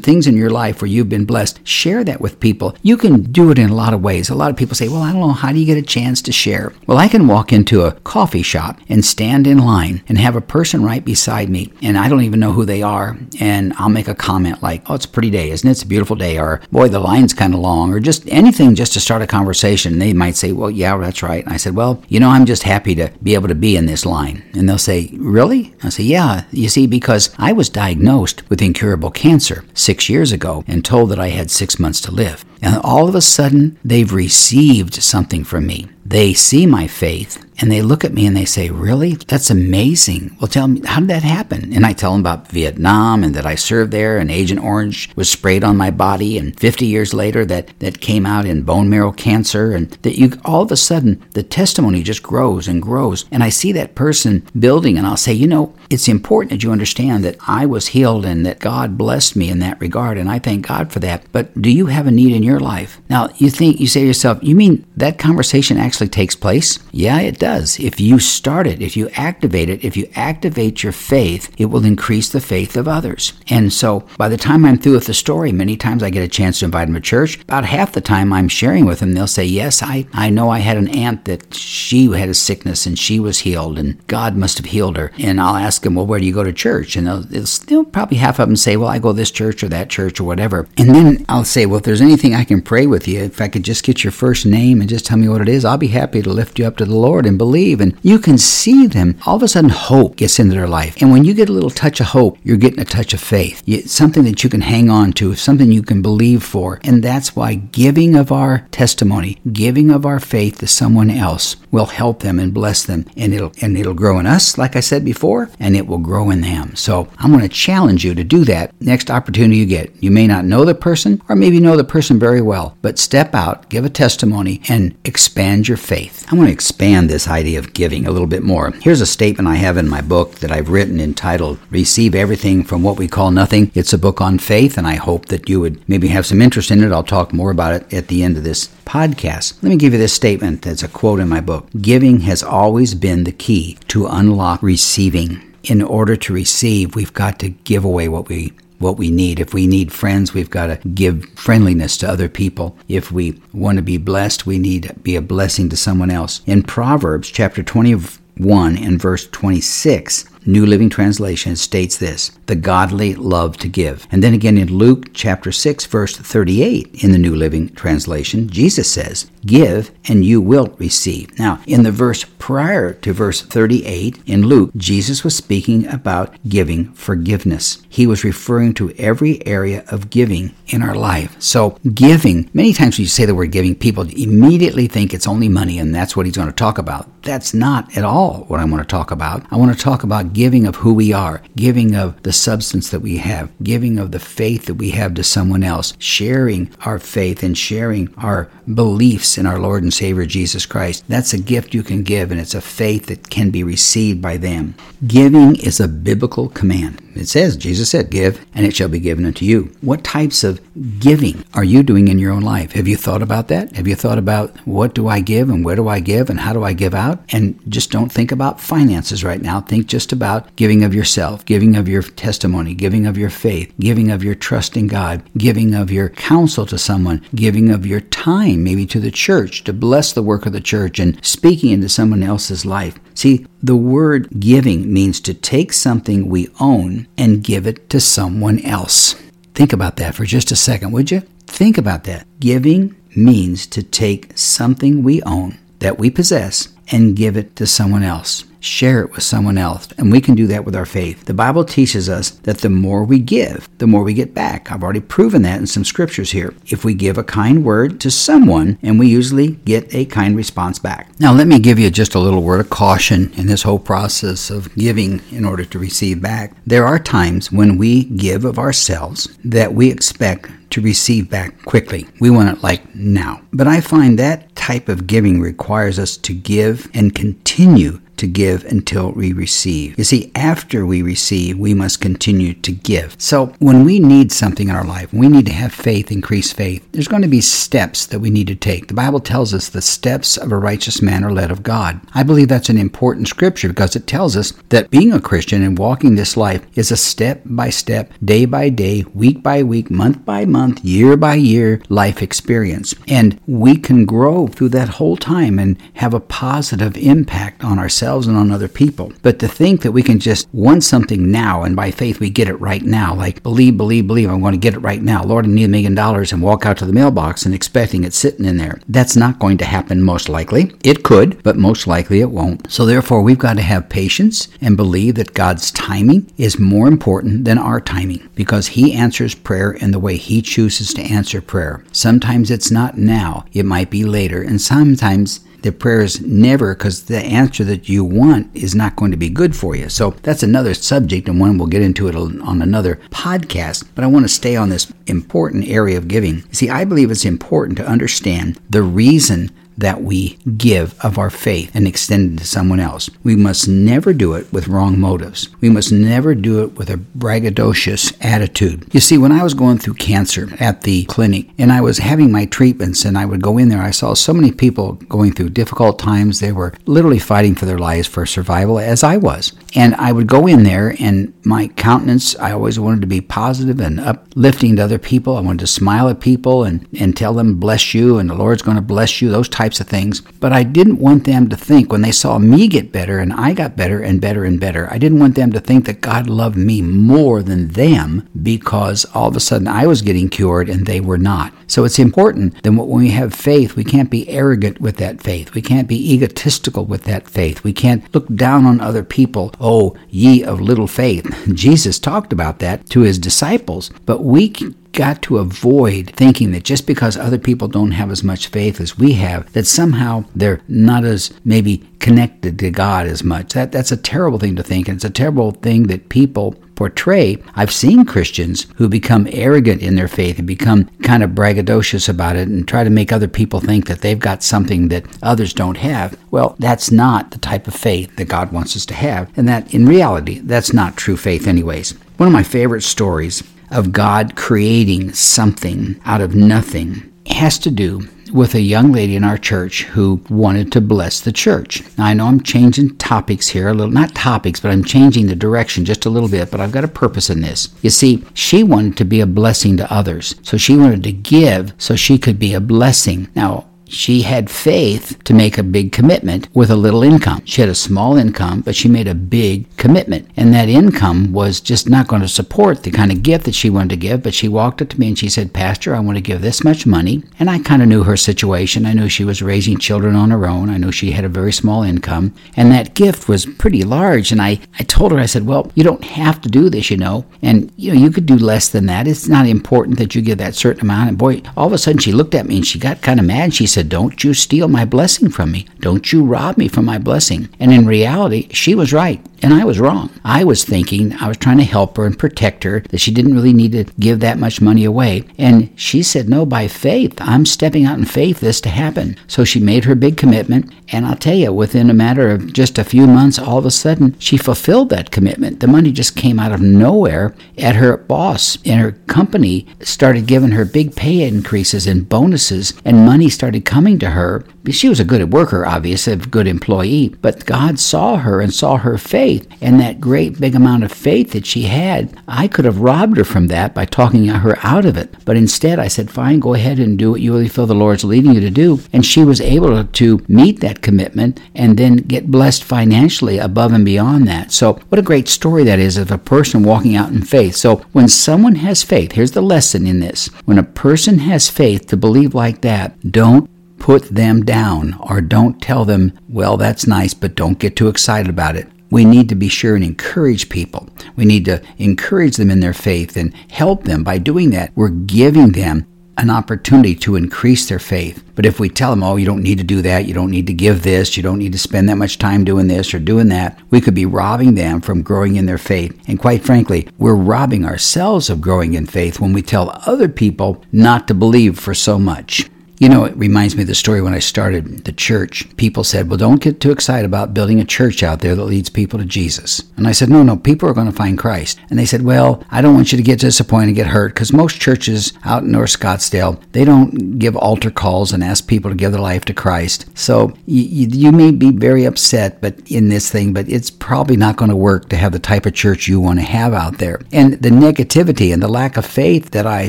things 0.00 0.26
in 0.26 0.36
your 0.36 0.50
life 0.50 0.82
where 0.82 0.90
you've 0.90 1.08
been 1.08 1.24
blessed, 1.24 1.66
share 1.66 2.04
that 2.04 2.20
with 2.20 2.40
people. 2.40 2.76
You 2.82 2.96
can 2.96 3.22
do 3.22 3.50
it 3.50 3.58
in 3.58 3.70
a 3.70 3.74
lot 3.74 3.94
of 3.94 4.02
ways. 4.02 4.28
A 4.28 4.34
lot 4.34 4.50
of 4.50 4.56
people 4.56 4.74
say, 4.74 4.88
Well, 4.88 5.02
I 5.02 5.12
don't 5.12 5.20
know, 5.20 5.32
how 5.32 5.52
do 5.52 5.58
you 5.58 5.66
get 5.66 5.78
a 5.78 5.82
chance 5.82 6.20
to 6.22 6.32
share? 6.32 6.72
Well, 6.86 6.98
I 6.98 7.08
can 7.08 7.28
walk 7.28 7.52
into 7.52 7.82
a 7.82 7.92
coffee 7.92 8.42
shop 8.42 8.80
and 8.88 9.04
stand 9.04 9.46
in 9.46 9.58
line 9.58 10.02
and 10.08 10.18
have 10.18 10.36
a 10.36 10.40
person 10.40 10.84
right 10.84 11.04
beside 11.04 11.48
me, 11.48 11.72
and 11.82 11.91
I 11.98 12.08
don't 12.08 12.22
even 12.22 12.40
know 12.40 12.52
who 12.52 12.64
they 12.64 12.82
are, 12.82 13.16
and 13.40 13.72
I'll 13.74 13.88
make 13.88 14.08
a 14.08 14.14
comment 14.14 14.62
like, 14.62 14.82
oh, 14.86 14.94
it's 14.94 15.04
a 15.04 15.08
pretty 15.08 15.30
day, 15.30 15.50
isn't 15.50 15.66
it? 15.66 15.72
It's 15.72 15.82
a 15.82 15.86
beautiful 15.86 16.16
day, 16.16 16.38
or 16.38 16.60
boy, 16.70 16.88
the 16.88 16.98
line's 16.98 17.34
kind 17.34 17.54
of 17.54 17.60
long, 17.60 17.92
or 17.92 18.00
just 18.00 18.28
anything 18.28 18.74
just 18.74 18.92
to 18.94 19.00
start 19.00 19.22
a 19.22 19.26
conversation. 19.26 19.98
They 19.98 20.12
might 20.12 20.36
say, 20.36 20.52
well, 20.52 20.70
yeah, 20.70 20.96
that's 20.98 21.22
right. 21.22 21.44
And 21.44 21.52
I 21.52 21.56
said, 21.56 21.74
well, 21.74 22.02
you 22.08 22.20
know, 22.20 22.30
I'm 22.30 22.46
just 22.46 22.62
happy 22.62 22.94
to 22.96 23.10
be 23.22 23.34
able 23.34 23.48
to 23.48 23.54
be 23.54 23.76
in 23.76 23.86
this 23.86 24.06
line. 24.06 24.44
And 24.54 24.68
they'll 24.68 24.78
say, 24.78 25.10
really? 25.14 25.74
I 25.82 25.88
say, 25.88 26.04
yeah, 26.04 26.44
you 26.50 26.68
see, 26.68 26.86
because 26.86 27.34
I 27.38 27.52
was 27.52 27.68
diagnosed 27.68 28.48
with 28.48 28.62
incurable 28.62 29.10
cancer 29.10 29.64
six 29.74 30.08
years 30.08 30.32
ago 30.32 30.64
and 30.66 30.84
told 30.84 31.10
that 31.10 31.20
I 31.20 31.28
had 31.28 31.50
six 31.50 31.78
months 31.78 32.00
to 32.02 32.10
live. 32.10 32.44
And 32.60 32.76
all 32.84 33.08
of 33.08 33.14
a 33.14 33.20
sudden, 33.20 33.78
they've 33.84 34.12
received 34.12 34.94
something 35.02 35.42
from 35.42 35.66
me. 35.66 35.88
They 36.04 36.34
see 36.34 36.66
my 36.66 36.86
faith 36.86 37.44
and 37.62 37.70
they 37.70 37.80
look 37.80 38.04
at 38.04 38.12
me 38.12 38.26
and 38.26 38.36
they 38.36 38.44
say, 38.44 38.70
Really? 38.70 39.14
That's 39.14 39.48
amazing. 39.48 40.36
Well, 40.40 40.48
tell 40.48 40.66
me, 40.66 40.80
how 40.84 40.98
did 40.98 41.10
that 41.10 41.22
happen? 41.22 41.72
And 41.72 41.86
I 41.86 41.92
tell 41.92 42.12
them 42.12 42.20
about 42.20 42.50
Vietnam 42.50 43.22
and 43.22 43.34
that 43.36 43.46
I 43.46 43.54
served 43.54 43.92
there 43.92 44.18
and 44.18 44.30
Agent 44.30 44.60
Orange 44.60 45.10
was 45.14 45.30
sprayed 45.30 45.62
on 45.62 45.76
my 45.76 45.92
body. 45.92 46.38
And 46.38 46.58
50 46.58 46.86
years 46.86 47.14
later, 47.14 47.44
that, 47.44 47.78
that 47.78 48.00
came 48.00 48.26
out 48.26 48.46
in 48.46 48.62
bone 48.62 48.88
marrow 48.90 49.12
cancer. 49.12 49.72
And 49.72 49.90
that 50.02 50.18
you 50.18 50.32
all 50.44 50.62
of 50.62 50.72
a 50.72 50.76
sudden, 50.76 51.22
the 51.34 51.44
testimony 51.44 52.02
just 52.02 52.22
grows 52.22 52.66
and 52.66 52.82
grows. 52.82 53.26
And 53.30 53.44
I 53.44 53.50
see 53.50 53.70
that 53.72 53.94
person 53.94 54.44
building 54.58 54.98
and 54.98 55.06
I'll 55.06 55.16
say, 55.16 55.32
You 55.32 55.46
know, 55.46 55.72
it's 55.88 56.08
important 56.08 56.50
that 56.50 56.64
you 56.64 56.72
understand 56.72 57.24
that 57.24 57.36
I 57.46 57.64
was 57.66 57.88
healed 57.88 58.24
and 58.24 58.44
that 58.44 58.58
God 58.58 58.98
blessed 58.98 59.36
me 59.36 59.50
in 59.50 59.60
that 59.60 59.80
regard. 59.80 60.18
And 60.18 60.28
I 60.28 60.40
thank 60.40 60.66
God 60.66 60.92
for 60.92 60.98
that. 60.98 61.30
But 61.30 61.60
do 61.60 61.70
you 61.70 61.86
have 61.86 62.08
a 62.08 62.10
need 62.10 62.34
in 62.34 62.42
your 62.42 62.60
life? 62.60 63.00
Now, 63.08 63.28
you 63.36 63.50
think, 63.50 63.78
you 63.78 63.86
say 63.86 64.00
to 64.00 64.06
yourself, 64.06 64.38
You 64.42 64.56
mean 64.56 64.84
that 64.96 65.18
conversation 65.18 65.76
actually 65.76 65.91
takes 65.98 66.34
place? 66.34 66.78
Yeah, 66.90 67.20
it 67.20 67.38
does 67.38 67.52
does. 67.52 67.78
If 67.78 68.00
you 68.00 68.18
start 68.18 68.66
it, 68.66 68.80
if 68.80 68.96
you 68.96 69.08
activate 69.14 69.68
it, 69.68 69.84
if 69.84 69.96
you 69.96 70.08
activate 70.14 70.82
your 70.82 70.92
faith, 70.92 71.52
it 71.58 71.66
will 71.66 71.84
increase 71.84 72.30
the 72.30 72.40
faith 72.40 72.76
of 72.76 72.88
others. 72.88 73.32
And 73.48 73.72
so 73.72 74.06
by 74.18 74.28
the 74.28 74.36
time 74.36 74.64
I'm 74.64 74.78
through 74.78 74.94
with 74.94 75.06
the 75.06 75.14
story, 75.14 75.52
many 75.52 75.76
times 75.76 76.02
I 76.02 76.10
get 76.10 76.22
a 76.22 76.28
chance 76.28 76.58
to 76.58 76.64
invite 76.64 76.88
them 76.88 76.94
to 76.94 77.00
church. 77.00 77.40
About 77.42 77.64
half 77.64 77.92
the 77.92 78.00
time 78.00 78.32
I'm 78.32 78.48
sharing 78.48 78.84
with 78.84 79.00
them, 79.00 79.12
they'll 79.12 79.26
say, 79.26 79.44
Yes, 79.44 79.82
I, 79.82 80.06
I 80.12 80.30
know 80.30 80.50
I 80.50 80.58
had 80.58 80.76
an 80.76 80.88
aunt 80.88 81.24
that 81.26 81.54
she 81.54 82.10
had 82.12 82.28
a 82.28 82.34
sickness 82.34 82.86
and 82.86 82.98
she 82.98 83.20
was 83.20 83.40
healed 83.40 83.78
and 83.78 84.04
God 84.06 84.36
must 84.36 84.58
have 84.58 84.66
healed 84.66 84.96
her. 84.96 85.12
And 85.18 85.40
I'll 85.40 85.56
ask 85.56 85.82
them, 85.82 85.94
Well, 85.94 86.06
where 86.06 86.20
do 86.20 86.26
you 86.26 86.34
go 86.34 86.44
to 86.44 86.52
church? 86.52 86.96
And 86.96 87.06
they'll, 87.06 87.22
they'll 87.66 87.84
probably 87.84 88.18
half 88.18 88.38
of 88.38 88.48
them 88.48 88.56
say, 88.56 88.76
Well, 88.76 88.88
I 88.88 88.98
go 88.98 89.12
this 89.12 89.30
church 89.30 89.62
or 89.62 89.68
that 89.68 89.90
church 89.90 90.20
or 90.20 90.24
whatever. 90.24 90.68
And 90.78 90.94
then 90.94 91.24
I'll 91.28 91.44
say, 91.44 91.66
Well, 91.66 91.78
if 91.78 91.84
there's 91.84 92.00
anything 92.00 92.34
I 92.34 92.44
can 92.44 92.62
pray 92.62 92.86
with 92.86 93.06
you, 93.06 93.20
if 93.20 93.40
I 93.40 93.48
could 93.48 93.64
just 93.64 93.84
get 93.84 94.04
your 94.04 94.12
first 94.12 94.46
name 94.46 94.80
and 94.80 94.88
just 94.88 95.06
tell 95.06 95.18
me 95.18 95.28
what 95.28 95.42
it 95.42 95.48
is, 95.48 95.64
I'll 95.64 95.78
be 95.82 95.88
happy 95.88 96.22
to 96.22 96.30
lift 96.30 96.58
you 96.58 96.66
up 96.66 96.76
to 96.76 96.84
the 96.84 96.94
Lord 96.94 97.26
and 97.26 97.36
believe. 97.36 97.80
And 97.80 97.98
you 98.02 98.18
can 98.18 98.38
see 98.38 98.86
them. 98.86 99.18
All 99.26 99.36
of 99.36 99.42
a 99.42 99.48
sudden, 99.48 99.70
hope 99.70 100.16
gets 100.16 100.38
into 100.38 100.54
their 100.54 100.68
life. 100.68 100.96
And 101.00 101.10
when 101.10 101.24
you 101.24 101.34
get 101.34 101.48
a 101.48 101.52
little 101.52 101.70
touch 101.70 102.00
of 102.00 102.06
hope, 102.06 102.38
you're 102.44 102.56
getting 102.56 102.80
a 102.80 102.84
touch 102.84 103.12
of 103.12 103.20
faith. 103.20 103.62
It's 103.66 103.92
something 103.92 104.24
that 104.24 104.44
you 104.44 104.50
can 104.50 104.60
hang 104.60 104.88
on 104.88 105.12
to, 105.14 105.34
something 105.34 105.72
you 105.72 105.82
can 105.82 106.00
believe 106.00 106.42
for. 106.44 106.80
And 106.84 107.02
that's 107.02 107.34
why 107.34 107.54
giving 107.54 108.14
of 108.14 108.30
our 108.30 108.66
testimony, 108.70 109.38
giving 109.52 109.90
of 109.90 110.06
our 110.06 110.20
faith 110.20 110.58
to 110.58 110.66
someone 110.66 111.10
else 111.10 111.56
will 111.72 111.86
help 111.86 112.20
them 112.20 112.38
and 112.38 112.54
bless 112.54 112.84
them. 112.84 113.06
And 113.16 113.34
it'll, 113.34 113.52
and 113.60 113.76
it'll 113.76 113.94
grow 113.94 114.18
in 114.20 114.26
us, 114.26 114.56
like 114.56 114.76
I 114.76 114.80
said 114.80 115.04
before, 115.04 115.50
and 115.58 115.74
it 115.74 115.86
will 115.86 115.98
grow 115.98 116.30
in 116.30 116.42
them. 116.42 116.76
So 116.76 117.08
I'm 117.18 117.32
going 117.32 117.42
to 117.42 117.48
challenge 117.48 118.04
you 118.04 118.14
to 118.14 118.22
do 118.22 118.44
that 118.44 118.72
next 118.80 119.10
opportunity 119.10 119.56
you 119.56 119.66
get. 119.66 119.90
You 120.00 120.10
may 120.10 120.26
not 120.26 120.44
know 120.44 120.64
the 120.64 120.74
person, 120.74 121.20
or 121.28 121.34
maybe 121.34 121.58
know 121.58 121.76
the 121.76 121.84
person 121.84 122.18
very 122.18 122.40
well, 122.40 122.76
but 122.82 122.98
step 122.98 123.34
out, 123.34 123.68
give 123.68 123.84
a 123.84 123.90
testimony, 123.90 124.60
and 124.68 124.94
expand 125.04 125.66
your 125.66 125.71
faith. 125.76 126.26
I 126.30 126.34
want 126.34 126.48
to 126.48 126.52
expand 126.52 127.08
this 127.08 127.28
idea 127.28 127.58
of 127.58 127.72
giving 127.72 128.06
a 128.06 128.10
little 128.10 128.26
bit 128.26 128.42
more. 128.42 128.70
Here's 128.82 129.00
a 129.00 129.06
statement 129.06 129.48
I 129.48 129.56
have 129.56 129.76
in 129.76 129.88
my 129.88 130.00
book 130.00 130.36
that 130.36 130.50
I've 130.50 130.68
written 130.68 131.00
entitled 131.00 131.58
Receive 131.70 132.14
Everything 132.14 132.64
from 132.64 132.82
What 132.82 132.98
We 132.98 133.08
Call 133.08 133.30
Nothing. 133.30 133.70
It's 133.74 133.92
a 133.92 133.98
book 133.98 134.20
on 134.20 134.38
faith, 134.38 134.78
and 134.78 134.86
I 134.86 134.94
hope 134.96 135.26
that 135.26 135.48
you 135.48 135.60
would 135.60 135.88
maybe 135.88 136.08
have 136.08 136.26
some 136.26 136.42
interest 136.42 136.70
in 136.70 136.82
it. 136.82 136.92
I'll 136.92 137.02
talk 137.02 137.32
more 137.32 137.50
about 137.50 137.74
it 137.74 137.92
at 137.92 138.08
the 138.08 138.22
end 138.22 138.36
of 138.36 138.44
this 138.44 138.68
podcast. 138.84 139.62
Let 139.62 139.70
me 139.70 139.76
give 139.76 139.92
you 139.92 139.98
this 139.98 140.12
statement 140.12 140.62
that's 140.62 140.82
a 140.82 140.88
quote 140.88 141.20
in 141.20 141.28
my 141.28 141.40
book 141.40 141.68
Giving 141.80 142.20
has 142.20 142.42
always 142.42 142.94
been 142.94 143.24
the 143.24 143.32
key 143.32 143.78
to 143.88 144.06
unlock 144.06 144.62
receiving. 144.62 145.42
In 145.64 145.80
order 145.80 146.16
to 146.16 146.32
receive, 146.32 146.96
we've 146.96 147.12
got 147.12 147.38
to 147.38 147.50
give 147.50 147.84
away 147.84 148.08
what 148.08 148.28
we 148.28 148.52
what 148.82 148.98
we 148.98 149.10
need. 149.10 149.40
If 149.40 149.54
we 149.54 149.66
need 149.66 149.92
friends, 149.92 150.34
we've 150.34 150.50
got 150.50 150.66
to 150.66 150.88
give 150.88 151.24
friendliness 151.30 151.96
to 151.98 152.08
other 152.08 152.28
people. 152.28 152.76
If 152.88 153.10
we 153.10 153.40
want 153.52 153.76
to 153.76 153.82
be 153.82 153.96
blessed, 153.96 154.46
we 154.46 154.58
need 154.58 154.84
to 154.84 154.94
be 154.94 155.16
a 155.16 155.22
blessing 155.22 155.68
to 155.70 155.76
someone 155.76 156.10
else. 156.10 156.42
In 156.46 156.62
Proverbs 156.62 157.30
chapter 157.30 157.62
21 157.62 158.76
and 158.76 159.00
verse 159.00 159.26
26, 159.28 160.26
New 160.44 160.66
Living 160.66 160.90
Translation 160.90 161.54
states 161.54 161.96
this 161.96 162.30
the 162.46 162.56
godly 162.56 163.14
love 163.14 163.56
to 163.58 163.68
give. 163.68 164.06
And 164.10 164.22
then 164.22 164.34
again 164.34 164.58
in 164.58 164.76
Luke 164.76 165.14
chapter 165.14 165.52
6, 165.52 165.86
verse 165.86 166.16
38 166.16 167.04
in 167.04 167.12
the 167.12 167.18
New 167.18 167.36
Living 167.36 167.68
Translation, 167.74 168.48
Jesus 168.48 168.90
says, 168.90 169.30
Give 169.44 169.90
and 170.08 170.24
you 170.24 170.40
will 170.40 170.74
receive. 170.78 171.38
Now, 171.38 171.60
in 171.66 171.82
the 171.82 171.90
verse 171.90 172.24
prior 172.38 172.92
to 172.94 173.12
verse 173.12 173.42
38 173.42 174.20
in 174.26 174.46
Luke, 174.46 174.70
Jesus 174.76 175.24
was 175.24 175.36
speaking 175.36 175.86
about 175.86 176.34
giving 176.48 176.92
forgiveness. 176.92 177.82
He 177.88 178.06
was 178.06 178.24
referring 178.24 178.74
to 178.74 178.90
every 178.92 179.44
area 179.46 179.84
of 179.88 180.10
giving 180.10 180.54
in 180.68 180.82
our 180.82 180.94
life. 180.94 181.40
So, 181.40 181.78
giving, 181.94 182.50
many 182.54 182.72
times 182.72 182.98
when 182.98 183.04
you 183.04 183.08
say 183.08 183.26
the 183.26 183.34
word 183.34 183.52
giving, 183.52 183.74
people 183.74 184.08
immediately 184.08 184.86
think 184.86 185.12
it's 185.12 185.26
only 185.26 185.48
money 185.48 185.78
and 185.78 185.94
that's 185.94 186.16
what 186.16 186.26
he's 186.26 186.36
going 186.36 186.48
to 186.48 186.52
talk 186.52 186.78
about. 186.78 187.08
That's 187.22 187.54
not 187.54 187.96
at 187.96 188.04
all 188.04 188.44
what 188.48 188.60
I 188.60 188.64
want 188.64 188.82
to 188.82 188.90
talk 188.90 189.10
about. 189.10 189.44
I 189.50 189.56
want 189.56 189.76
to 189.76 189.78
talk 189.78 190.02
about 190.02 190.32
giving 190.32 190.66
of 190.66 190.76
who 190.76 190.94
we 190.94 191.12
are, 191.12 191.42
giving 191.56 191.94
of 191.94 192.20
the 192.22 192.32
substance 192.32 192.90
that 192.90 193.00
we 193.00 193.18
have, 193.18 193.50
giving 193.62 193.98
of 193.98 194.10
the 194.12 194.18
faith 194.18 194.66
that 194.66 194.74
we 194.74 194.90
have 194.90 195.14
to 195.14 195.24
someone 195.24 195.62
else, 195.62 195.94
sharing 195.98 196.74
our 196.84 196.98
faith 196.98 197.42
and 197.42 197.56
sharing 197.56 198.12
our 198.16 198.50
beliefs 198.74 199.31
in 199.38 199.46
our 199.46 199.58
Lord 199.58 199.82
and 199.82 199.92
Savior 199.92 200.26
Jesus 200.26 200.66
Christ. 200.66 201.04
That's 201.08 201.32
a 201.32 201.38
gift 201.38 201.74
you 201.74 201.82
can 201.82 202.02
give, 202.02 202.30
and 202.30 202.40
it's 202.40 202.54
a 202.54 202.60
faith 202.60 203.06
that 203.06 203.30
can 203.30 203.50
be 203.50 203.64
received 203.64 204.20
by 204.20 204.36
them. 204.36 204.74
Giving 205.06 205.56
is 205.56 205.80
a 205.80 205.88
biblical 205.88 206.48
command. 206.48 207.02
It 207.14 207.28
says, 207.28 207.56
Jesus 207.56 207.90
said, 207.90 208.10
Give, 208.10 208.44
and 208.54 208.66
it 208.66 208.74
shall 208.74 208.88
be 208.88 208.98
given 208.98 209.26
unto 209.26 209.44
you. 209.44 209.72
What 209.80 210.04
types 210.04 210.44
of 210.44 210.60
giving 210.98 211.44
are 211.52 211.64
you 211.64 211.82
doing 211.82 212.08
in 212.08 212.18
your 212.18 212.32
own 212.32 212.42
life? 212.42 212.72
Have 212.72 212.88
you 212.88 212.96
thought 212.96 213.22
about 213.22 213.48
that? 213.48 213.76
Have 213.76 213.86
you 213.86 213.94
thought 213.94 214.18
about 214.18 214.56
what 214.66 214.94
do 214.94 215.08
I 215.08 215.20
give 215.20 215.50
and 215.50 215.64
where 215.64 215.76
do 215.76 215.88
I 215.88 216.00
give 216.00 216.30
and 216.30 216.40
how 216.40 216.52
do 216.52 216.64
I 216.64 216.72
give 216.72 216.94
out? 216.94 217.20
And 217.30 217.58
just 217.68 217.90
don't 217.90 218.10
think 218.10 218.32
about 218.32 218.60
finances 218.60 219.24
right 219.24 219.42
now. 219.42 219.60
Think 219.60 219.86
just 219.86 220.12
about 220.12 220.54
giving 220.56 220.84
of 220.84 220.94
yourself, 220.94 221.44
giving 221.44 221.76
of 221.76 221.88
your 221.88 222.02
testimony, 222.02 222.74
giving 222.74 223.06
of 223.06 223.18
your 223.18 223.30
faith, 223.30 223.72
giving 223.78 224.10
of 224.10 224.24
your 224.24 224.34
trust 224.34 224.76
in 224.76 224.86
God, 224.86 225.22
giving 225.36 225.74
of 225.74 225.90
your 225.90 226.08
counsel 226.08 226.66
to 226.66 226.78
someone, 226.78 227.24
giving 227.34 227.70
of 227.70 227.86
your 227.86 228.00
time, 228.00 228.64
maybe 228.64 228.86
to 228.86 229.00
the 229.00 229.10
church, 229.22 229.62
to 229.64 229.72
bless 229.72 230.12
the 230.12 230.22
work 230.22 230.46
of 230.46 230.52
the 230.52 230.60
church 230.60 230.98
and 230.98 231.24
speaking 231.24 231.70
into 231.70 231.88
someone 231.88 232.22
else's 232.22 232.66
life. 232.66 232.98
See, 233.14 233.46
the 233.62 233.76
word 233.76 234.28
giving 234.40 234.92
means 234.92 235.20
to 235.20 235.32
take 235.32 235.72
something 235.72 236.28
we 236.28 236.48
own 236.58 237.06
and 237.16 237.44
give 237.44 237.66
it 237.66 237.88
to 237.90 238.00
someone 238.00 238.58
else. 238.64 239.14
Think 239.54 239.72
about 239.72 239.96
that 239.96 240.14
for 240.16 240.24
just 240.24 240.50
a 240.50 240.56
second, 240.56 240.92
would 240.92 241.10
you? 241.10 241.20
Think 241.46 241.78
about 241.78 242.04
that. 242.04 242.26
Giving 242.40 242.96
means 243.14 243.66
to 243.68 243.82
take 243.82 244.36
something 244.36 245.02
we 245.02 245.22
own 245.22 245.58
that 245.78 245.98
we 245.98 246.10
possess 246.10 246.68
and 246.90 247.16
give 247.16 247.36
it 247.36 247.54
to 247.56 247.66
someone 247.66 248.02
else 248.02 248.44
share 248.62 249.02
it 249.02 249.12
with 249.12 249.22
someone 249.22 249.58
else. 249.58 249.88
And 249.98 250.10
we 250.10 250.20
can 250.20 250.34
do 250.34 250.46
that 250.46 250.64
with 250.64 250.76
our 250.76 250.86
faith. 250.86 251.24
The 251.24 251.34
Bible 251.34 251.64
teaches 251.64 252.08
us 252.08 252.30
that 252.30 252.58
the 252.58 252.70
more 252.70 253.04
we 253.04 253.18
give, 253.18 253.68
the 253.78 253.86
more 253.86 254.02
we 254.02 254.14
get 254.14 254.34
back. 254.34 254.70
I've 254.70 254.82
already 254.82 255.00
proven 255.00 255.42
that 255.42 255.58
in 255.58 255.66
some 255.66 255.84
scriptures 255.84 256.30
here. 256.30 256.54
If 256.66 256.84
we 256.84 256.94
give 256.94 257.18
a 257.18 257.24
kind 257.24 257.64
word 257.64 258.00
to 258.00 258.10
someone, 258.10 258.78
and 258.82 258.98
we 258.98 259.08
usually 259.08 259.48
get 259.48 259.92
a 259.94 260.04
kind 260.06 260.36
response 260.36 260.78
back. 260.78 261.08
Now, 261.18 261.32
let 261.32 261.46
me 261.46 261.58
give 261.58 261.78
you 261.78 261.90
just 261.90 262.14
a 262.14 262.20
little 262.20 262.42
word 262.42 262.60
of 262.60 262.70
caution 262.70 263.32
in 263.34 263.46
this 263.46 263.62
whole 263.62 263.78
process 263.78 264.50
of 264.50 264.74
giving 264.74 265.20
in 265.30 265.44
order 265.44 265.64
to 265.64 265.78
receive 265.78 266.22
back. 266.22 266.54
There 266.66 266.86
are 266.86 266.98
times 266.98 267.50
when 267.50 267.78
we 267.78 268.04
give 268.04 268.44
of 268.44 268.58
ourselves 268.58 269.36
that 269.44 269.74
we 269.74 269.90
expect 269.90 270.50
to 270.70 270.80
receive 270.80 271.28
back 271.28 271.62
quickly. 271.64 272.06
We 272.18 272.30
want 272.30 272.56
it 272.56 272.62
like 272.62 272.94
now. 272.94 273.42
But 273.52 273.66
I 273.66 273.80
find 273.80 274.18
that 274.18 274.54
type 274.56 274.88
of 274.88 275.06
giving 275.06 275.40
requires 275.40 275.98
us 275.98 276.16
to 276.18 276.32
give 276.32 276.90
and 276.94 277.14
continue 277.14 278.00
to 278.16 278.26
give 278.26 278.64
until 278.64 279.10
we 279.12 279.32
receive. 279.32 279.98
You 279.98 280.04
see, 280.04 280.30
after 280.34 280.86
we 280.86 281.02
receive, 281.02 281.58
we 281.58 281.74
must 281.74 282.00
continue 282.00 282.54
to 282.54 282.72
give. 282.72 283.16
So 283.18 283.46
when 283.58 283.84
we 283.84 283.98
need 283.98 284.30
something 284.30 284.68
in 284.68 284.76
our 284.76 284.84
life, 284.84 285.12
we 285.12 285.28
need 285.28 285.46
to 285.46 285.52
have 285.52 285.72
faith, 285.72 286.12
increase 286.12 286.52
faith, 286.52 286.86
there's 286.92 287.08
going 287.08 287.22
to 287.22 287.28
be 287.28 287.40
steps 287.40 288.06
that 288.06 288.20
we 288.20 288.30
need 288.30 288.46
to 288.46 288.54
take. 288.54 288.88
The 288.88 288.94
Bible 288.94 289.20
tells 289.20 289.52
us 289.52 289.68
the 289.68 289.82
steps 289.82 290.36
of 290.36 290.52
a 290.52 290.56
righteous 290.56 291.02
man 291.02 291.24
are 291.24 291.32
led 291.32 291.50
of 291.50 291.62
God. 291.62 292.00
I 292.14 292.22
believe 292.22 292.48
that's 292.48 292.68
an 292.68 292.78
important 292.78 293.28
scripture 293.28 293.68
because 293.68 293.96
it 293.96 294.06
tells 294.06 294.36
us 294.36 294.52
that 294.68 294.90
being 294.90 295.12
a 295.12 295.20
Christian 295.20 295.62
and 295.62 295.76
walking 295.76 296.14
this 296.14 296.36
life 296.36 296.64
is 296.76 296.92
a 296.92 296.96
step 296.96 297.42
by 297.44 297.70
step, 297.70 298.12
day 298.24 298.44
by 298.44 298.68
day, 298.68 299.04
week 299.14 299.42
by 299.42 299.62
week, 299.62 299.90
month 299.90 300.24
by 300.24 300.44
month, 300.44 300.84
year 300.84 301.16
by 301.16 301.34
year 301.34 301.82
life 301.88 302.22
experience. 302.22 302.94
And 303.08 303.40
we 303.46 303.76
can 303.76 304.04
grow 304.04 304.46
through 304.46 304.70
that 304.70 304.90
whole 304.90 305.16
time 305.16 305.58
and 305.58 305.76
have 305.94 306.14
a 306.14 306.20
positive 306.20 306.96
impact 306.96 307.64
on 307.64 307.78
ourselves 307.78 308.11
and 308.20 308.36
on 308.36 308.50
other 308.50 308.68
people. 308.68 309.12
But 309.22 309.38
to 309.38 309.48
think 309.48 309.82
that 309.82 309.92
we 309.92 310.02
can 310.02 310.18
just 310.18 310.48
want 310.52 310.84
something 310.84 311.30
now 311.30 311.62
and 311.62 311.74
by 311.74 311.90
faith 311.90 312.20
we 312.20 312.30
get 312.30 312.48
it 312.48 312.60
right 312.60 312.82
now, 312.82 313.14
like 313.14 313.42
believe, 313.42 313.76
believe, 313.76 314.06
believe, 314.06 314.30
I'm 314.30 314.40
going 314.40 314.52
to 314.52 314.58
get 314.58 314.74
it 314.74 314.80
right 314.80 315.02
now. 315.02 315.22
Lord, 315.24 315.44
I 315.44 315.48
need 315.48 315.64
a 315.64 315.68
million 315.68 315.94
dollars 315.94 316.32
and 316.32 316.42
walk 316.42 316.66
out 316.66 316.76
to 316.78 316.86
the 316.86 316.92
mailbox 316.92 317.44
and 317.44 317.54
expecting 317.54 318.04
it 318.04 318.12
sitting 318.12 318.44
in 318.44 318.56
there. 318.58 318.80
That's 318.88 319.16
not 319.16 319.38
going 319.38 319.58
to 319.58 319.64
happen 319.64 320.02
most 320.02 320.28
likely. 320.28 320.72
It 320.84 321.02
could, 321.02 321.42
but 321.42 321.56
most 321.56 321.86
likely 321.86 322.20
it 322.20 322.30
won't. 322.30 322.70
So 322.70 322.86
therefore, 322.86 323.22
we've 323.22 323.38
got 323.38 323.56
to 323.56 323.62
have 323.62 323.88
patience 323.88 324.48
and 324.60 324.76
believe 324.76 325.14
that 325.16 325.34
God's 325.34 325.70
timing 325.70 326.32
is 326.36 326.58
more 326.58 326.86
important 326.88 327.44
than 327.44 327.58
our 327.58 327.80
timing 327.80 328.28
because 328.34 328.68
He 328.68 328.92
answers 328.92 329.34
prayer 329.34 329.72
in 329.72 329.90
the 329.90 329.98
way 329.98 330.16
He 330.16 330.42
chooses 330.42 330.92
to 330.94 331.02
answer 331.02 331.40
prayer. 331.40 331.84
Sometimes 331.92 332.50
it's 332.50 332.70
not 332.70 332.98
now, 332.98 333.44
it 333.52 333.64
might 333.64 333.90
be 333.90 334.04
later, 334.04 334.42
and 334.42 334.60
sometimes 334.60 335.40
the 335.62 335.72
prayer 335.72 336.00
is 336.00 336.20
never 336.20 336.74
because 336.74 337.04
the 337.04 337.18
answer 337.18 337.64
that 337.64 337.88
you 337.88 338.04
want 338.04 338.54
is 338.54 338.74
not 338.74 338.96
going 338.96 339.10
to 339.10 339.16
be 339.16 339.28
good 339.28 339.56
for 339.56 339.74
you. 339.74 339.88
So 339.88 340.10
that's 340.22 340.42
another 340.42 340.74
subject 340.74 341.28
and 341.28 341.40
one 341.40 341.58
we'll 341.58 341.68
get 341.68 341.82
into 341.82 342.08
it 342.08 342.16
on 342.16 342.62
another 342.62 343.00
podcast. 343.10 343.88
But 343.94 344.04
I 344.04 344.08
want 344.08 344.24
to 344.24 344.28
stay 344.28 344.56
on 344.56 344.68
this 344.68 344.92
important 345.06 345.68
area 345.68 345.98
of 345.98 346.08
giving. 346.08 346.42
See, 346.52 346.68
I 346.68 346.84
believe 346.84 347.10
it's 347.10 347.24
important 347.24 347.78
to 347.78 347.86
understand 347.86 348.60
the 348.70 348.82
reason 348.82 349.50
that 349.76 350.02
we 350.02 350.38
give 350.56 350.94
of 351.04 351.18
our 351.18 351.30
faith 351.30 351.70
and 351.74 351.86
extend 351.86 352.34
it 352.34 352.38
to 352.40 352.46
someone 352.46 352.80
else. 352.80 353.10
We 353.22 353.36
must 353.36 353.68
never 353.68 354.12
do 354.12 354.34
it 354.34 354.52
with 354.52 354.68
wrong 354.68 354.98
motives. 354.98 355.48
We 355.60 355.70
must 355.70 355.92
never 355.92 356.34
do 356.34 356.62
it 356.62 356.76
with 356.76 356.90
a 356.90 356.96
braggadocious 356.96 358.16
attitude. 358.20 358.86
You 358.92 359.00
see, 359.00 359.18
when 359.18 359.32
I 359.32 359.42
was 359.42 359.54
going 359.54 359.78
through 359.78 359.94
cancer 359.94 360.48
at 360.60 360.82
the 360.82 361.04
clinic 361.06 361.48
and 361.58 361.72
I 361.72 361.80
was 361.80 361.98
having 361.98 362.30
my 362.30 362.46
treatments 362.46 363.04
and 363.04 363.16
I 363.16 363.24
would 363.24 363.42
go 363.42 363.58
in 363.58 363.68
there, 363.68 363.82
I 363.82 363.90
saw 363.90 364.14
so 364.14 364.32
many 364.32 364.52
people 364.52 364.92
going 364.92 365.32
through 365.32 365.50
difficult 365.50 365.98
times. 365.98 366.40
They 366.40 366.52
were 366.52 366.74
literally 366.86 367.18
fighting 367.18 367.54
for 367.54 367.66
their 367.66 367.78
lives 367.78 368.08
for 368.08 368.26
survival, 368.26 368.78
as 368.78 369.02
I 369.02 369.16
was. 369.16 369.52
And 369.74 369.94
I 369.96 370.12
would 370.12 370.26
go 370.26 370.46
in 370.46 370.64
there 370.64 370.94
and 371.00 371.32
my 371.44 371.68
countenance, 371.68 372.36
I 372.36 372.52
always 372.52 372.78
wanted 372.78 373.00
to 373.00 373.06
be 373.06 373.20
positive 373.20 373.80
and 373.80 373.98
uplifting 373.98 374.76
to 374.76 374.82
other 374.82 374.98
people. 374.98 375.36
I 375.36 375.40
wanted 375.40 375.60
to 375.60 375.66
smile 375.66 376.08
at 376.08 376.20
people 376.20 376.64
and, 376.64 376.86
and 376.98 377.16
tell 377.16 377.34
them, 377.34 377.58
bless 377.58 377.94
you, 377.94 378.18
and 378.18 378.30
the 378.30 378.34
Lord's 378.34 378.62
going 378.62 378.76
to 378.76 378.82
bless 378.82 379.20
you, 379.20 379.30
those 379.30 379.48
types 379.48 379.61
of 379.68 379.86
things. 379.86 380.20
But 380.40 380.52
I 380.52 380.62
didn't 380.62 380.98
want 380.98 381.24
them 381.24 381.48
to 381.48 381.56
think 381.56 381.90
when 381.90 382.02
they 382.02 382.12
saw 382.12 382.38
me 382.38 382.68
get 382.68 382.92
better 382.92 383.18
and 383.18 383.32
I 383.32 383.52
got 383.52 383.76
better 383.76 384.00
and 384.00 384.20
better 384.20 384.44
and 384.44 384.60
better, 384.60 384.88
I 384.92 384.98
didn't 384.98 385.18
want 385.18 385.34
them 385.34 385.52
to 385.52 385.60
think 385.60 385.86
that 385.86 386.00
God 386.00 386.28
loved 386.28 386.56
me 386.56 386.82
more 386.82 387.42
than 387.42 387.68
them 387.68 388.28
because 388.42 389.04
all 389.14 389.28
of 389.28 389.36
a 389.36 389.40
sudden 389.40 389.68
I 389.68 389.86
was 389.86 390.02
getting 390.02 390.28
cured 390.28 390.68
and 390.68 390.86
they 390.86 391.00
were 391.00 391.18
not. 391.18 391.52
So 391.66 391.84
it's 391.84 391.98
important 391.98 392.62
that 392.62 392.72
when 392.72 392.88
we 392.88 393.10
have 393.10 393.32
faith, 393.32 393.76
we 393.76 393.84
can't 393.84 394.10
be 394.10 394.28
arrogant 394.28 394.80
with 394.80 394.96
that 394.98 395.22
faith. 395.22 395.54
We 395.54 395.62
can't 395.62 395.88
be 395.88 396.12
egotistical 396.12 396.84
with 396.84 397.04
that 397.04 397.28
faith. 397.28 397.64
We 397.64 397.72
can't 397.72 398.12
look 398.14 398.28
down 398.34 398.66
on 398.66 398.80
other 398.80 399.02
people. 399.02 399.54
Oh, 399.60 399.96
ye 400.10 400.44
of 400.44 400.60
little 400.60 400.86
faith. 400.86 401.26
Jesus 401.54 401.98
talked 401.98 402.32
about 402.32 402.58
that 402.58 402.88
to 402.90 403.00
his 403.00 403.18
disciples, 403.18 403.90
but 404.04 404.22
we 404.22 404.52
got 404.92 405.22
to 405.22 405.38
avoid 405.38 406.10
thinking 406.14 406.52
that 406.52 406.64
just 406.64 406.86
because 406.86 407.16
other 407.16 407.38
people 407.38 407.68
don't 407.68 407.92
have 407.92 408.10
as 408.10 408.22
much 408.22 408.48
faith 408.48 408.80
as 408.80 408.98
we 408.98 409.14
have, 409.14 409.50
that 409.52 409.66
somehow 409.66 410.24
they're 410.34 410.60
not 410.68 411.04
as 411.04 411.32
maybe 411.44 411.88
connected 411.98 412.58
to 412.58 412.70
God 412.70 413.06
as 413.06 413.22
much. 413.24 413.52
That 413.52 413.72
that's 413.72 413.92
a 413.92 413.96
terrible 413.96 414.38
thing 414.38 414.56
to 414.56 414.62
think, 414.62 414.88
and 414.88 414.96
it's 414.96 415.04
a 415.04 415.10
terrible 415.10 415.52
thing 415.52 415.84
that 415.84 416.08
people 416.08 416.56
portray. 416.74 417.38
I've 417.54 417.70
seen 417.70 418.04
Christians 418.04 418.66
who 418.76 418.88
become 418.88 419.28
arrogant 419.30 419.82
in 419.82 419.94
their 419.94 420.08
faith 420.08 420.38
and 420.38 420.46
become 420.46 420.86
kind 421.02 421.22
of 421.22 421.30
braggadocious 421.30 422.08
about 422.08 422.34
it 422.34 422.48
and 422.48 422.66
try 422.66 422.82
to 422.82 422.90
make 422.90 423.12
other 423.12 423.28
people 423.28 423.60
think 423.60 423.86
that 423.86 424.00
they've 424.00 424.18
got 424.18 424.42
something 424.42 424.88
that 424.88 425.04
others 425.22 425.52
don't 425.52 425.76
have. 425.76 426.18
Well, 426.30 426.56
that's 426.58 426.90
not 426.90 427.30
the 427.30 427.38
type 427.38 427.68
of 427.68 427.74
faith 427.74 428.16
that 428.16 428.28
God 428.28 428.52
wants 428.52 428.74
us 428.76 428.86
to 428.86 428.94
have, 428.94 429.30
and 429.36 429.46
that 429.48 429.72
in 429.72 429.86
reality, 429.86 430.40
that's 430.40 430.72
not 430.72 430.96
true 430.96 431.16
faith, 431.16 431.46
anyways. 431.46 431.94
One 432.16 432.26
of 432.26 432.32
my 432.32 432.42
favorite 432.42 432.82
stories 432.82 433.42
of 433.72 433.92
God 433.92 434.36
creating 434.36 435.12
something 435.12 436.00
out 436.04 436.20
of 436.20 436.34
nothing 436.34 437.12
has 437.26 437.58
to 437.60 437.70
do 437.70 438.08
with 438.32 438.54
a 438.54 438.60
young 438.60 438.92
lady 438.92 439.14
in 439.14 439.24
our 439.24 439.36
church 439.36 439.84
who 439.84 440.20
wanted 440.30 440.72
to 440.72 440.80
bless 440.80 441.20
the 441.20 441.32
church. 441.32 441.82
Now, 441.98 442.06
I 442.06 442.14
know 442.14 442.26
I'm 442.26 442.42
changing 442.42 442.96
topics 442.96 443.48
here 443.48 443.68
a 443.68 443.74
little, 443.74 443.92
not 443.92 444.14
topics, 444.14 444.58
but 444.58 444.70
I'm 444.70 444.84
changing 444.84 445.26
the 445.26 445.36
direction 445.36 445.84
just 445.84 446.06
a 446.06 446.10
little 446.10 446.28
bit, 446.28 446.50
but 446.50 446.60
I've 446.60 446.72
got 446.72 446.84
a 446.84 446.88
purpose 446.88 447.28
in 447.28 447.42
this. 447.42 447.68
You 447.82 447.90
see, 447.90 448.24
she 448.32 448.62
wanted 448.62 448.96
to 448.96 449.04
be 449.04 449.20
a 449.20 449.26
blessing 449.26 449.76
to 449.76 449.92
others. 449.92 450.34
So 450.42 450.56
she 450.56 450.76
wanted 450.76 451.02
to 451.04 451.12
give 451.12 451.74
so 451.76 451.94
she 451.94 452.18
could 452.18 452.38
be 452.38 452.54
a 452.54 452.60
blessing. 452.60 453.28
Now, 453.34 453.66
she 453.92 454.22
had 454.22 454.50
faith 454.50 455.22
to 455.24 455.34
make 455.34 455.58
a 455.58 455.62
big 455.62 455.92
commitment 455.92 456.48
with 456.54 456.70
a 456.70 456.76
little 456.76 457.02
income. 457.02 457.42
She 457.44 457.60
had 457.60 457.70
a 457.70 457.74
small 457.74 458.16
income, 458.16 458.62
but 458.62 458.74
she 458.74 458.88
made 458.88 459.06
a 459.06 459.14
big 459.14 459.74
commitment. 459.76 460.28
And 460.36 460.52
that 460.54 460.68
income 460.68 461.32
was 461.32 461.60
just 461.60 461.88
not 461.88 462.08
going 462.08 462.22
to 462.22 462.28
support 462.28 462.82
the 462.82 462.90
kind 462.90 463.12
of 463.12 463.22
gift 463.22 463.44
that 463.44 463.54
she 463.54 463.70
wanted 463.70 463.90
to 463.90 463.96
give. 463.96 464.22
But 464.22 464.34
she 464.34 464.48
walked 464.48 464.80
up 464.80 464.88
to 464.90 465.00
me 465.00 465.08
and 465.08 465.18
she 465.18 465.28
said, 465.28 465.52
Pastor, 465.52 465.94
I 465.94 466.00
want 466.00 466.16
to 466.16 466.22
give 466.22 466.40
this 466.40 466.64
much 466.64 466.86
money. 466.86 467.22
And 467.38 467.50
I 467.50 467.58
kind 467.58 467.82
of 467.82 467.88
knew 467.88 468.02
her 468.04 468.16
situation. 468.16 468.86
I 468.86 468.94
knew 468.94 469.08
she 469.08 469.24
was 469.24 469.42
raising 469.42 469.78
children 469.78 470.16
on 470.16 470.30
her 470.30 470.46
own. 470.46 470.70
I 470.70 470.78
knew 470.78 470.92
she 470.92 471.12
had 471.12 471.24
a 471.24 471.28
very 471.28 471.52
small 471.52 471.82
income. 471.82 472.34
And 472.56 472.72
that 472.72 472.94
gift 472.94 473.28
was 473.28 473.46
pretty 473.46 473.82
large. 473.82 474.32
And 474.32 474.40
I, 474.40 474.60
I 474.78 474.84
told 474.84 475.12
her, 475.12 475.18
I 475.18 475.26
said, 475.26 475.46
Well, 475.46 475.70
you 475.74 475.84
don't 475.84 476.04
have 476.04 476.40
to 476.42 476.48
do 476.48 476.70
this, 476.70 476.90
you 476.90 476.96
know. 476.96 477.26
And, 477.42 477.70
you 477.76 477.92
know, 477.92 478.00
you 478.00 478.10
could 478.10 478.26
do 478.26 478.36
less 478.36 478.68
than 478.68 478.86
that. 478.86 479.06
It's 479.06 479.28
not 479.28 479.46
important 479.46 479.98
that 479.98 480.14
you 480.14 480.22
give 480.22 480.38
that 480.38 480.54
certain 480.54 480.82
amount. 480.82 481.08
And 481.10 481.18
boy, 481.18 481.42
all 481.56 481.66
of 481.66 481.72
a 481.72 481.78
sudden 481.78 481.98
she 481.98 482.12
looked 482.12 482.34
at 482.34 482.46
me 482.46 482.56
and 482.56 482.66
she 482.66 482.78
got 482.78 483.02
kind 483.02 483.20
of 483.20 483.26
mad. 483.26 483.54
She 483.54 483.66
said, 483.66 483.81
said, 483.82 483.88
Don't 483.88 484.22
you 484.22 484.32
steal 484.32 484.68
my 484.68 484.84
blessing 484.84 485.28
from 485.28 485.50
me. 485.50 485.66
Don't 485.80 486.12
you 486.12 486.24
rob 486.24 486.56
me 486.56 486.68
from 486.68 486.84
my 486.84 486.98
blessing. 486.98 487.48
And 487.58 487.72
in 487.72 487.84
reality, 487.84 488.48
she 488.52 488.76
was 488.76 488.92
right. 488.92 489.20
And 489.42 489.52
I 489.52 489.64
was 489.64 489.80
wrong. 489.80 490.10
I 490.24 490.44
was 490.44 490.64
thinking 490.64 491.12
I 491.14 491.26
was 491.26 491.36
trying 491.36 491.58
to 491.58 491.64
help 491.64 491.96
her 491.96 492.06
and 492.06 492.16
protect 492.16 492.62
her, 492.62 492.80
that 492.90 493.00
she 493.00 493.10
didn't 493.10 493.34
really 493.34 493.52
need 493.52 493.72
to 493.72 493.84
give 493.98 494.20
that 494.20 494.38
much 494.38 494.60
money 494.60 494.84
away. 494.84 495.24
And 495.36 495.72
she 495.78 496.04
said, 496.04 496.28
No, 496.28 496.46
by 496.46 496.68
faith, 496.68 497.14
I'm 497.18 497.44
stepping 497.44 497.84
out 497.84 497.98
in 497.98 498.04
faith 498.04 498.38
this 498.38 498.60
to 498.60 498.68
happen. 498.68 499.16
So 499.26 499.42
she 499.42 499.58
made 499.58 499.84
her 499.84 499.96
big 499.96 500.16
commitment. 500.16 500.72
And 500.90 501.06
I'll 501.06 501.16
tell 501.16 501.34
you, 501.34 501.52
within 501.52 501.90
a 501.90 501.94
matter 501.94 502.30
of 502.30 502.52
just 502.52 502.78
a 502.78 502.84
few 502.84 503.06
months, 503.06 503.38
all 503.38 503.58
of 503.58 503.66
a 503.66 503.70
sudden, 503.70 504.14
she 504.20 504.36
fulfilled 504.36 504.90
that 504.90 505.10
commitment. 505.10 505.60
The 505.60 505.66
money 505.66 505.90
just 505.90 506.14
came 506.14 506.38
out 506.38 506.52
of 506.52 506.60
nowhere 506.60 507.34
at 507.58 507.76
her 507.76 507.96
boss 507.96 508.58
and 508.64 508.80
her 508.80 508.92
company 509.08 509.66
started 509.80 510.26
giving 510.26 510.52
her 510.52 510.64
big 510.64 510.94
pay 510.94 511.26
increases 511.26 511.86
and 511.86 512.08
bonuses, 512.08 512.74
and 512.84 513.06
money 513.06 513.28
started 513.28 513.64
coming 513.64 513.98
to 513.98 514.10
her. 514.10 514.44
She 514.70 514.88
was 514.88 515.00
a 515.00 515.04
good 515.04 515.32
worker, 515.32 515.66
obviously, 515.66 516.12
a 516.12 516.16
good 516.16 516.46
employee, 516.46 517.14
but 517.20 517.44
God 517.46 517.80
saw 517.80 518.18
her 518.18 518.40
and 518.40 518.54
saw 518.54 518.76
her 518.76 518.98
faith 518.98 519.31
faith 519.32 519.58
and 519.60 519.80
that 519.80 520.00
great 520.00 520.40
big 520.40 520.54
amount 520.54 520.84
of 520.84 520.92
faith 520.92 521.32
that 521.32 521.46
she 521.46 521.62
had, 521.62 522.18
I 522.26 522.48
could 522.48 522.64
have 522.64 522.80
robbed 522.80 523.16
her 523.16 523.24
from 523.24 523.46
that 523.48 523.74
by 523.74 523.84
talking 523.84 524.26
her 524.26 524.58
out 524.62 524.84
of 524.84 524.96
it. 524.96 525.14
But 525.24 525.36
instead, 525.36 525.78
I 525.78 525.88
said, 525.88 526.10
fine, 526.10 526.40
go 526.40 526.54
ahead 526.54 526.78
and 526.78 526.98
do 526.98 527.12
what 527.12 527.20
you 527.20 527.32
really 527.32 527.48
feel 527.48 527.66
the 527.66 527.74
Lord's 527.74 528.04
leading 528.04 528.32
you 528.32 528.40
to 528.40 528.50
do. 528.50 528.80
And 528.92 529.04
she 529.04 529.24
was 529.24 529.40
able 529.40 529.84
to 529.84 530.24
meet 530.28 530.60
that 530.60 530.82
commitment 530.82 531.40
and 531.54 531.78
then 531.78 531.96
get 531.96 532.30
blessed 532.30 532.64
financially 532.64 533.38
above 533.38 533.72
and 533.72 533.84
beyond 533.84 534.26
that. 534.28 534.52
So, 534.52 534.74
what 534.88 534.98
a 534.98 535.02
great 535.02 535.28
story 535.28 535.64
that 535.64 535.78
is 535.78 535.96
of 535.96 536.10
a 536.10 536.18
person 536.18 536.62
walking 536.62 536.96
out 536.96 537.10
in 537.10 537.22
faith. 537.22 537.56
So, 537.56 537.76
when 537.92 538.08
someone 538.08 538.56
has 538.56 538.82
faith, 538.82 539.12
here's 539.12 539.32
the 539.32 539.42
lesson 539.42 539.86
in 539.86 540.00
this 540.00 540.26
when 540.44 540.58
a 540.58 540.62
person 540.62 541.20
has 541.20 541.50
faith 541.50 541.86
to 541.88 541.96
believe 541.96 542.34
like 542.34 542.60
that, 542.62 542.98
don't 543.10 543.48
put 543.78 544.02
them 544.04 544.44
down 544.44 544.94
or 545.00 545.20
don't 545.20 545.60
tell 545.60 545.84
them, 545.84 546.12
well, 546.28 546.56
that's 546.56 546.86
nice, 546.86 547.14
but 547.14 547.34
don't 547.34 547.58
get 547.58 547.74
too 547.74 547.88
excited 547.88 548.30
about 548.30 548.56
it 548.56 548.71
we 548.92 549.06
need 549.06 549.30
to 549.30 549.34
be 549.34 549.48
sure 549.48 549.74
and 549.74 549.82
encourage 549.82 550.50
people. 550.50 550.86
We 551.16 551.24
need 551.24 551.46
to 551.46 551.62
encourage 551.78 552.36
them 552.36 552.50
in 552.50 552.60
their 552.60 552.74
faith 552.74 553.16
and 553.16 553.34
help 553.50 553.84
them. 553.84 554.04
By 554.04 554.18
doing 554.18 554.50
that, 554.50 554.70
we're 554.74 554.90
giving 554.90 555.52
them 555.52 555.86
an 556.18 556.28
opportunity 556.28 556.94
to 556.96 557.16
increase 557.16 557.66
their 557.66 557.78
faith. 557.78 558.22
But 558.34 558.44
if 558.44 558.60
we 558.60 558.68
tell 558.68 558.90
them, 558.90 559.02
oh, 559.02 559.16
you 559.16 559.24
don't 559.24 559.42
need 559.42 559.56
to 559.58 559.64
do 559.64 559.80
that, 559.80 560.04
you 560.04 560.12
don't 560.12 560.30
need 560.30 560.46
to 560.46 560.52
give 560.52 560.82
this, 560.82 561.16
you 561.16 561.22
don't 561.22 561.38
need 561.38 561.52
to 561.52 561.58
spend 561.58 561.88
that 561.88 561.96
much 561.96 562.18
time 562.18 562.44
doing 562.44 562.68
this 562.68 562.92
or 562.92 562.98
doing 562.98 563.28
that, 563.28 563.58
we 563.70 563.80
could 563.80 563.94
be 563.94 564.04
robbing 564.04 564.56
them 564.56 564.82
from 564.82 565.00
growing 565.00 565.36
in 565.36 565.46
their 565.46 565.56
faith. 565.56 565.98
And 566.06 566.20
quite 566.20 566.44
frankly, 566.44 566.86
we're 566.98 567.14
robbing 567.14 567.64
ourselves 567.64 568.28
of 568.28 568.42
growing 568.42 568.74
in 568.74 568.84
faith 568.84 569.20
when 569.20 569.32
we 569.32 569.40
tell 569.40 569.80
other 569.86 570.08
people 570.08 570.62
not 570.70 571.08
to 571.08 571.14
believe 571.14 571.58
for 571.58 571.72
so 571.72 571.98
much. 571.98 572.50
You 572.82 572.88
know, 572.88 573.04
it 573.04 573.16
reminds 573.16 573.54
me 573.54 573.62
of 573.62 573.68
the 573.68 573.76
story 573.76 574.02
when 574.02 574.12
I 574.12 574.18
started 574.18 574.86
the 574.86 574.92
church. 574.92 575.46
People 575.56 575.84
said, 575.84 576.08
Well, 576.08 576.18
don't 576.18 576.42
get 576.42 576.58
too 576.58 576.72
excited 576.72 577.06
about 577.06 577.32
building 577.32 577.60
a 577.60 577.64
church 577.64 578.02
out 578.02 578.18
there 578.18 578.34
that 578.34 578.44
leads 578.44 578.68
people 578.70 578.98
to 578.98 579.04
Jesus. 579.04 579.62
And 579.76 579.86
I 579.86 579.92
said, 579.92 580.08
No, 580.08 580.24
no, 580.24 580.36
people 580.36 580.68
are 580.68 580.74
going 580.74 580.90
to 580.90 580.92
find 580.92 581.16
Christ. 581.16 581.60
And 581.70 581.78
they 581.78 581.86
said, 581.86 582.02
Well, 582.02 582.42
I 582.50 582.60
don't 582.60 582.74
want 582.74 582.90
you 582.90 582.96
to 582.96 583.04
get 583.04 583.20
disappointed 583.20 583.68
and 583.68 583.76
get 583.76 583.86
hurt 583.86 584.14
because 584.14 584.32
most 584.32 584.60
churches 584.60 585.12
out 585.24 585.44
in 585.44 585.52
North 585.52 585.78
Scottsdale, 585.78 586.42
they 586.50 586.64
don't 586.64 587.20
give 587.20 587.36
altar 587.36 587.70
calls 587.70 588.12
and 588.12 588.24
ask 588.24 588.48
people 588.48 588.68
to 588.68 588.76
give 588.76 588.90
their 588.90 589.00
life 589.00 589.24
to 589.26 589.32
Christ. 589.32 589.86
So 589.96 590.32
you, 590.46 590.88
you 590.90 591.12
may 591.12 591.30
be 591.30 591.52
very 591.52 591.84
upset 591.84 592.40
but 592.40 592.68
in 592.68 592.88
this 592.88 593.08
thing, 593.08 593.32
but 593.32 593.48
it's 593.48 593.70
probably 593.70 594.16
not 594.16 594.36
going 594.36 594.50
to 594.50 594.56
work 594.56 594.88
to 594.88 594.96
have 594.96 595.12
the 595.12 595.20
type 595.20 595.46
of 595.46 595.54
church 595.54 595.86
you 595.86 596.00
want 596.00 596.18
to 596.18 596.24
have 596.24 596.52
out 596.52 596.78
there. 596.78 597.00
And 597.12 597.34
the 597.34 597.50
negativity 597.50 598.32
and 598.32 598.42
the 598.42 598.48
lack 598.48 598.76
of 598.76 598.84
faith 598.84 599.30
that 599.30 599.46
I 599.46 599.68